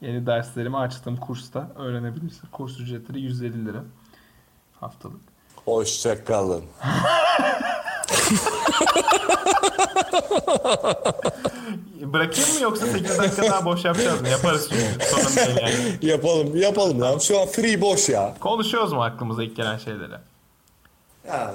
yeni 0.00 0.26
derslerimi 0.26 0.76
açtığım 0.76 1.16
kursta 1.16 1.68
öğrenebilirsin. 1.76 2.48
Kurs 2.52 2.80
ücretleri 2.80 3.20
150 3.20 3.66
lira 3.66 3.82
haftalık. 4.80 5.20
Hoşçakalın. 5.64 6.64
Bırakayım 12.12 12.54
mı 12.54 12.60
yoksa 12.60 12.86
8 12.86 13.18
dakika 13.18 13.42
daha 13.42 13.64
boş 13.64 13.84
yapacağız 13.84 14.20
mı? 14.20 14.28
Yaparız 14.28 14.68
çünkü. 14.70 15.04
Sorun 15.04 15.36
değil 15.36 15.58
yani. 15.62 15.98
yapalım, 16.10 16.56
yapalım 16.56 17.00
lan. 17.00 17.18
Şu 17.18 17.40
an 17.40 17.46
free 17.46 17.80
boş 17.80 18.08
ya. 18.08 18.34
Konuşuyoruz 18.40 18.92
mu 18.92 19.04
aklımıza 19.04 19.44
ilk 19.44 19.56
gelen 19.56 19.78
şeyleri? 19.78 20.14
Ya 21.28 21.54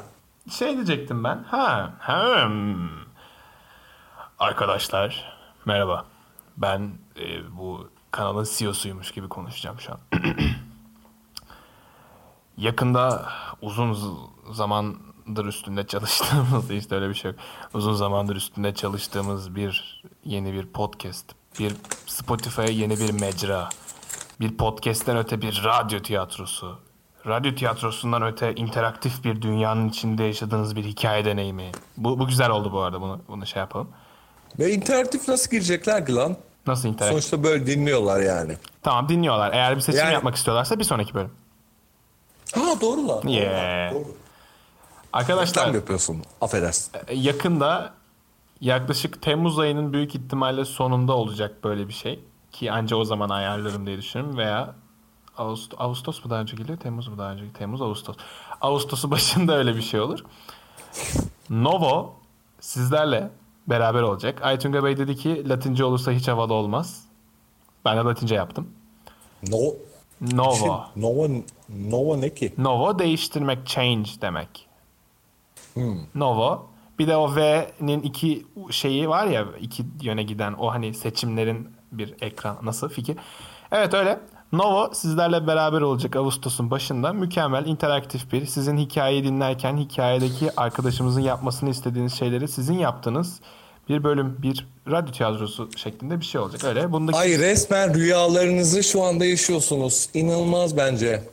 Şey 0.51 0.73
diyecektim 0.75 1.23
ben. 1.23 1.43
Ha, 1.43 1.93
hmm. 2.05 2.89
Arkadaşlar, 4.39 5.33
merhaba. 5.65 6.05
Ben 6.57 6.91
e, 7.19 7.57
bu 7.57 7.89
kanalın 8.11 8.47
CEO'suymuş 8.57 9.11
gibi 9.11 9.29
konuşacağım 9.29 9.79
şu 9.79 9.91
an. 9.91 9.99
Yakında 12.57 13.29
uzun 13.61 14.17
zamandır 14.51 15.45
üstünde 15.45 15.87
çalıştığımız 15.87 16.71
işte 16.71 16.95
öyle 16.95 17.09
bir 17.09 17.13
şey 17.13 17.31
yok. 17.31 17.39
Uzun 17.73 17.93
zamandır 17.93 18.35
üstünde 18.35 18.73
çalıştığımız 18.73 19.55
bir 19.55 20.03
yeni 20.25 20.53
bir 20.53 20.65
podcast, 20.67 21.25
bir 21.60 21.75
Spotify'a 22.07 22.65
yeni 22.65 22.99
bir 22.99 23.12
mecra, 23.21 23.69
bir 24.39 24.57
podcast'ten 24.57 25.17
öte 25.17 25.41
bir 25.41 25.62
radyo 25.65 25.99
tiyatrosu, 26.01 26.79
radyo 27.27 27.55
tiyatrosundan 27.55 28.23
öte 28.23 28.55
interaktif 28.55 29.23
bir 29.23 29.41
dünyanın 29.41 29.89
içinde 29.89 30.23
yaşadığınız 30.23 30.75
bir 30.75 30.84
hikaye 30.84 31.25
deneyimi. 31.25 31.71
Bu, 31.97 32.19
bu 32.19 32.27
güzel 32.27 32.49
oldu 32.49 32.71
bu 32.71 32.79
arada 32.79 33.01
bunu, 33.01 33.21
bunu 33.27 33.45
şey 33.45 33.60
yapalım. 33.60 33.89
Ve 34.60 34.73
interaktif 34.73 35.27
nasıl 35.27 35.51
girecekler 35.51 36.05
ki 36.05 36.15
lan? 36.15 36.38
Nasıl 36.67 36.89
interaktif? 36.89 37.23
Sonuçta 37.23 37.43
böyle 37.49 37.67
dinliyorlar 37.67 38.21
yani. 38.21 38.57
Tamam 38.84 39.10
dinliyorlar. 39.10 39.53
Eğer 39.53 39.75
bir 39.75 39.81
seçim 39.81 39.99
Yani- 39.99 40.13
yapmak 40.13 40.36
istiyorlarsa 40.36 40.79
bir 40.79 40.84
sonraki 40.84 41.13
bölüm. 41.13 41.31
Ha 42.55 42.81
doğru 42.81 43.07
lan. 43.07 43.27
Yeah. 43.27 43.93
Doğru. 43.93 44.15
Arkadaşlar 45.13 45.63
Reklam 45.63 45.75
yapıyorsun. 45.75 46.21
Affedersin. 46.41 46.91
yakında 47.13 47.93
yaklaşık 48.62 49.21
Temmuz 49.21 49.60
ayının 49.60 49.93
büyük 49.93 50.15
ihtimalle 50.15 50.65
sonunda 50.65 51.13
olacak 51.13 51.63
böyle 51.63 51.88
bir 51.88 51.93
şey. 51.93 52.19
Ki 52.52 52.71
anca 52.71 52.95
o 52.95 53.04
zaman 53.04 53.30
ayarlarım 53.30 53.86
diye 53.86 53.97
düşünüyorum 53.97 54.38
veya 54.38 54.76
Ağustos, 55.38 55.80
Ağustos 55.80 56.24
mu 56.24 56.30
daha 56.30 56.41
önce 56.41 56.56
geliyor? 56.56 56.78
Temmuz 56.78 57.08
mu 57.08 57.17
daha 57.17 57.32
önce? 57.32 57.43
Temmuz, 57.54 57.82
Ağustos. 57.82 58.15
Ağustos'un 58.62 59.12
başında 59.12 59.58
öyle 59.58 59.76
bir 59.76 59.82
şey 59.82 60.00
olur. 60.00 60.19
Novo 61.50 62.13
sizlerle 62.60 63.32
beraber 63.67 64.02
olacak. 64.02 64.41
Aytunga 64.41 64.84
Bey 64.84 64.97
dedi 64.97 65.15
ki 65.15 65.50
Latince 65.50 65.84
olursa 65.84 66.12
hiç 66.12 66.28
havalı 66.28 66.54
olmaz. 66.54 67.06
Ben 67.86 67.97
de 67.97 68.02
Latince 68.02 68.36
yaptım. 68.36 68.69
No. 69.50 69.58
Novo. 70.21 70.86
Nova, 70.95 71.28
Nova 71.69 72.17
ne 72.17 72.34
ki? 72.34 72.54
Novo 72.58 73.00
değiştirmek, 73.00 73.67
change 73.67 74.10
demek. 74.21 74.67
Novo. 76.15 76.70
Bir 76.99 77.08
de 77.08 77.15
o 77.15 77.36
V'nin 77.36 78.01
iki 78.01 78.45
şeyi 78.71 79.10
var 79.10 79.27
ya, 79.27 79.45
iki 79.60 79.84
yöne 80.01 80.23
giden 80.23 80.54
o 80.54 80.71
hani 80.71 80.93
seçimlerin 80.93 81.69
bir 81.91 82.15
ekran. 82.21 82.58
Nasıl 82.63 82.89
fikir? 82.89 83.17
Evet 83.71 83.93
öyle. 83.93 84.19
Novo 84.54 84.89
sizlerle 84.93 85.47
beraber 85.47 85.82
olacak 85.82 86.15
Ağustos'un 86.15 86.71
başında. 86.71 87.13
Mükemmel, 87.13 87.65
interaktif 87.65 88.32
bir. 88.32 88.45
Sizin 88.45 88.77
hikayeyi 88.77 89.23
dinlerken 89.23 89.77
hikayedeki 89.77 90.49
arkadaşımızın 90.58 91.21
yapmasını 91.21 91.69
istediğiniz 91.69 92.13
şeyleri 92.13 92.47
sizin 92.47 92.77
yaptığınız 92.77 93.39
bir 93.89 94.04
bölüm, 94.04 94.38
bir 94.41 94.67
radyo 94.91 95.13
tiyatrosu 95.13 95.69
şeklinde 95.75 96.19
bir 96.19 96.25
şey 96.25 96.41
olacak. 96.41 96.63
Öyle. 96.63 96.91
Bundaki 96.91 97.17
Ay 97.17 97.39
resmen 97.39 97.93
rüyalarınızı 97.93 98.84
şu 98.84 99.04
anda 99.04 99.25
yaşıyorsunuz. 99.25 100.10
İnanılmaz 100.13 100.77
bence. 100.77 101.23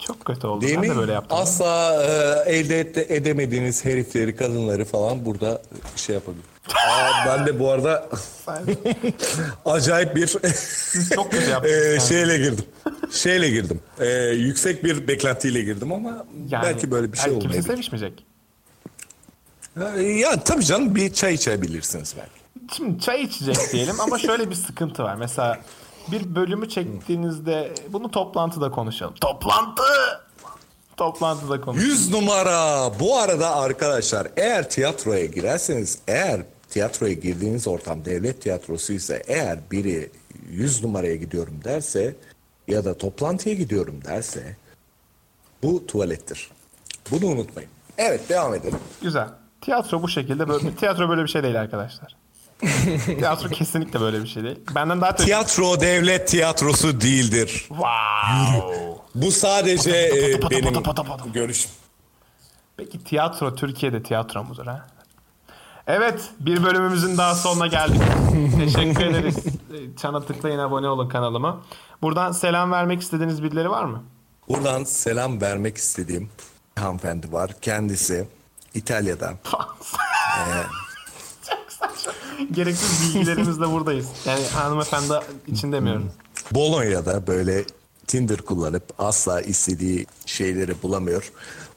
Çok 0.00 0.24
kötü 0.24 0.46
oldu. 0.46 0.60
Değil 0.60 0.74
ben 0.74 0.80
mi? 0.80 0.88
de 0.90 0.96
böyle 0.96 1.12
yaptım. 1.12 1.38
Asla 1.40 2.02
e, 2.46 2.52
elde 2.56 2.80
et- 2.80 3.10
edemediğiniz 3.10 3.84
herifleri, 3.84 4.36
kadınları 4.36 4.84
falan 4.84 5.24
burada 5.24 5.62
şey 5.96 6.14
yapabilir. 6.14 6.44
Aa, 6.88 7.26
ben 7.26 7.46
de 7.46 7.60
bu 7.60 7.70
arada 7.70 8.08
acayip 9.64 10.16
bir 10.16 10.26
çok 11.14 11.30
kötü 11.32 11.50
e, 11.96 12.00
şeyle 12.00 12.38
girdim. 12.38 12.64
Şeyle 13.12 13.50
girdim. 13.50 13.80
E, 14.00 14.06
yüksek 14.28 14.84
bir 14.84 15.08
beklentiyle 15.08 15.62
girdim 15.62 15.92
ama 15.92 16.26
Yani, 16.48 16.62
belki 16.64 16.90
böyle 16.90 17.12
bir 17.12 17.18
şey 17.18 17.32
yani 17.32 17.38
Kimse 17.42 17.48
olmayabilir. 17.58 17.72
sevişmeyecek. 17.74 18.24
Ha, 19.78 19.88
Ya 20.00 20.44
tabii 20.44 20.64
canım 20.64 20.94
bir 20.94 21.12
çay 21.12 21.34
içebilirsiniz 21.34 22.14
belki. 22.18 22.76
Şimdi 22.76 23.00
çay 23.00 23.22
içecek 23.22 23.56
diyelim 23.72 24.00
ama 24.00 24.18
şöyle 24.18 24.50
bir 24.50 24.54
sıkıntı 24.54 25.02
var. 25.02 25.14
Mesela 25.16 25.58
bir 26.10 26.34
bölümü 26.34 26.68
çektiğinizde 26.68 27.74
bunu 27.88 28.10
toplantıda 28.10 28.70
konuşalım. 28.70 29.14
Toplantı! 29.20 29.82
Toplantıda 30.96 31.60
konuşalım. 31.60 31.90
100 31.90 32.10
numara. 32.12 32.90
Bu 33.00 33.18
arada 33.18 33.56
arkadaşlar 33.56 34.28
eğer 34.36 34.70
tiyatroya 34.70 35.24
girerseniz 35.26 35.98
eğer 36.08 36.42
tiyatroya 36.70 37.12
girdiğiniz 37.12 37.68
ortam 37.68 38.04
devlet 38.04 38.42
tiyatrosu 38.42 38.92
ise 38.92 39.22
eğer 39.26 39.58
biri 39.70 40.10
100 40.50 40.84
numaraya 40.84 41.16
gidiyorum 41.16 41.60
derse 41.64 42.16
ya 42.68 42.84
da 42.84 42.98
toplantıya 42.98 43.54
gidiyorum 43.54 44.04
derse 44.04 44.56
bu 45.62 45.86
tuvalettir. 45.86 46.50
Bunu 47.10 47.26
unutmayın. 47.26 47.70
Evet 47.98 48.28
devam 48.28 48.54
edelim. 48.54 48.78
Güzel. 49.02 49.28
Tiyatro 49.60 50.02
bu 50.02 50.08
şekilde 50.08 50.48
böyle 50.48 50.74
tiyatro 50.74 51.08
böyle 51.08 51.22
bir 51.22 51.28
şey 51.28 51.42
değil 51.42 51.60
arkadaşlar. 51.60 52.16
tiyatro 53.04 53.48
kesinlikle 53.48 54.00
böyle 54.00 54.22
bir 54.22 54.26
şey 54.28 54.44
değil. 54.44 54.58
Benden 54.74 55.00
daha. 55.00 55.14
Tiyatro 55.16 55.80
devlet 55.80 56.28
tiyatrosu 56.28 57.00
değildir. 57.00 57.48
Wow. 57.68 58.74
Bu 59.14 59.30
sadece 59.32 59.90
e, 59.90 60.40
pata 60.40 60.50
benim 60.50 60.64
pata 60.64 60.82
pata 60.82 61.02
pata. 61.02 61.24
görüşüm. 61.28 61.70
Peki 62.76 63.04
tiyatro 63.04 63.54
Türkiye'de 63.54 64.02
tiyatro 64.02 64.44
mudur 64.44 64.66
ha? 64.66 64.86
Evet 65.86 66.20
bir 66.40 66.64
bölümümüzün 66.64 67.18
daha 67.18 67.34
sonuna 67.34 67.66
geldik. 67.66 68.02
Teşekkür 68.58 69.04
ederiz. 69.06 69.36
Çana 70.00 70.20
tıklayın 70.20 70.58
abone 70.58 70.88
olun 70.88 71.08
kanalıma. 71.08 71.60
Buradan 72.02 72.32
selam 72.32 72.72
vermek 72.72 73.00
istediğiniz 73.02 73.42
birileri 73.42 73.70
var 73.70 73.84
mı? 73.84 74.02
Buradan 74.48 74.84
selam 74.84 75.40
vermek 75.40 75.76
istediğim 75.76 76.30
hanımefendi 76.78 77.32
var. 77.32 77.50
Kendisi 77.62 78.28
İtalya'dan. 78.74 79.34
Çok 79.50 79.76
saçma. 79.82 80.83
Gereksiz 82.52 83.14
bilgilerimizle 83.14 83.70
buradayız. 83.70 84.06
Yani 84.26 84.44
hanımefendi 84.46 85.12
için 85.46 85.72
demiyorum. 85.72 86.10
Bolonya'da 86.52 87.26
böyle 87.26 87.64
Tinder 88.06 88.36
kullanıp 88.36 88.82
asla 88.98 89.40
istediği 89.40 90.06
şeyleri 90.26 90.82
bulamıyor. 90.82 91.32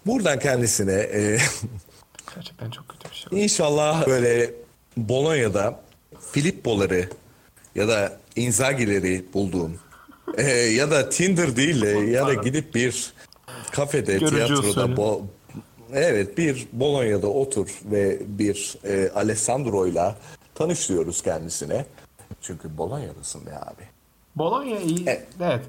Buradan 0.05 0.39
kendisine 0.39 0.93
e, 0.93 1.37
Gerçekten 2.35 2.71
çok 2.71 2.89
kötü 2.89 3.09
bir 3.09 3.15
şey. 3.15 3.43
inşallah 3.43 4.07
böyle 4.07 4.53
Bolonya'da 4.97 5.79
Filippo'ları 6.31 7.09
ya 7.75 7.87
da 7.87 8.17
Inzaghi'leri 8.35 9.25
bulduğum 9.33 9.79
e, 10.37 10.43
ya 10.51 10.91
da 10.91 11.09
Tinder 11.09 11.55
değil 11.55 11.81
de 11.81 11.89
ya 11.89 12.27
da 12.27 12.33
gidip 12.33 12.75
bir 12.75 13.13
kafede, 13.71 14.13
Görücü 14.17 14.35
tiyatroda 14.35 14.67
usulü. 14.69 14.83
bo- 14.95 15.21
Evet 15.93 16.37
bir 16.37 16.67
Bolonya'da 16.73 17.27
otur 17.27 17.67
ve 17.85 18.19
bir 18.27 18.77
e, 18.85 19.09
Alessandro'yla 19.15 20.15
tanışıyoruz 20.57 21.21
kendisine. 21.21 21.85
Çünkü 22.41 22.77
Bolonya'dasın 22.77 23.45
be 23.45 23.51
abi. 23.57 23.83
Bologna 24.35 24.77
iyi. 24.79 25.03
Evet. 25.07 25.27
Evet. 25.41 25.65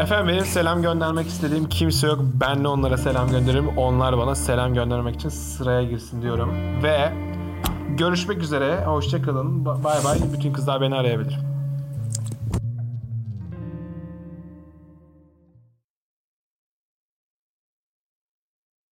Efendim 0.00 0.28
benim 0.28 0.44
selam 0.44 0.82
göndermek 0.82 1.26
istediğim 1.26 1.68
kimse 1.68 2.06
yok. 2.06 2.18
Ben 2.22 2.64
de 2.64 2.68
onlara 2.68 2.96
selam 2.96 3.30
gönderirim. 3.30 3.78
Onlar 3.78 4.18
bana 4.18 4.34
selam 4.34 4.74
göndermek 4.74 5.14
için 5.14 5.28
sıraya 5.28 5.82
girsin 5.82 6.22
diyorum. 6.22 6.52
Ve 6.82 7.12
görüşmek 7.96 8.38
üzere. 8.38 8.84
Hoşçakalın. 8.84 9.64
Bay 9.64 10.04
bay. 10.04 10.18
Bütün 10.32 10.52
kızlar 10.52 10.80
beni 10.80 10.94
arayabilir. 10.94 11.38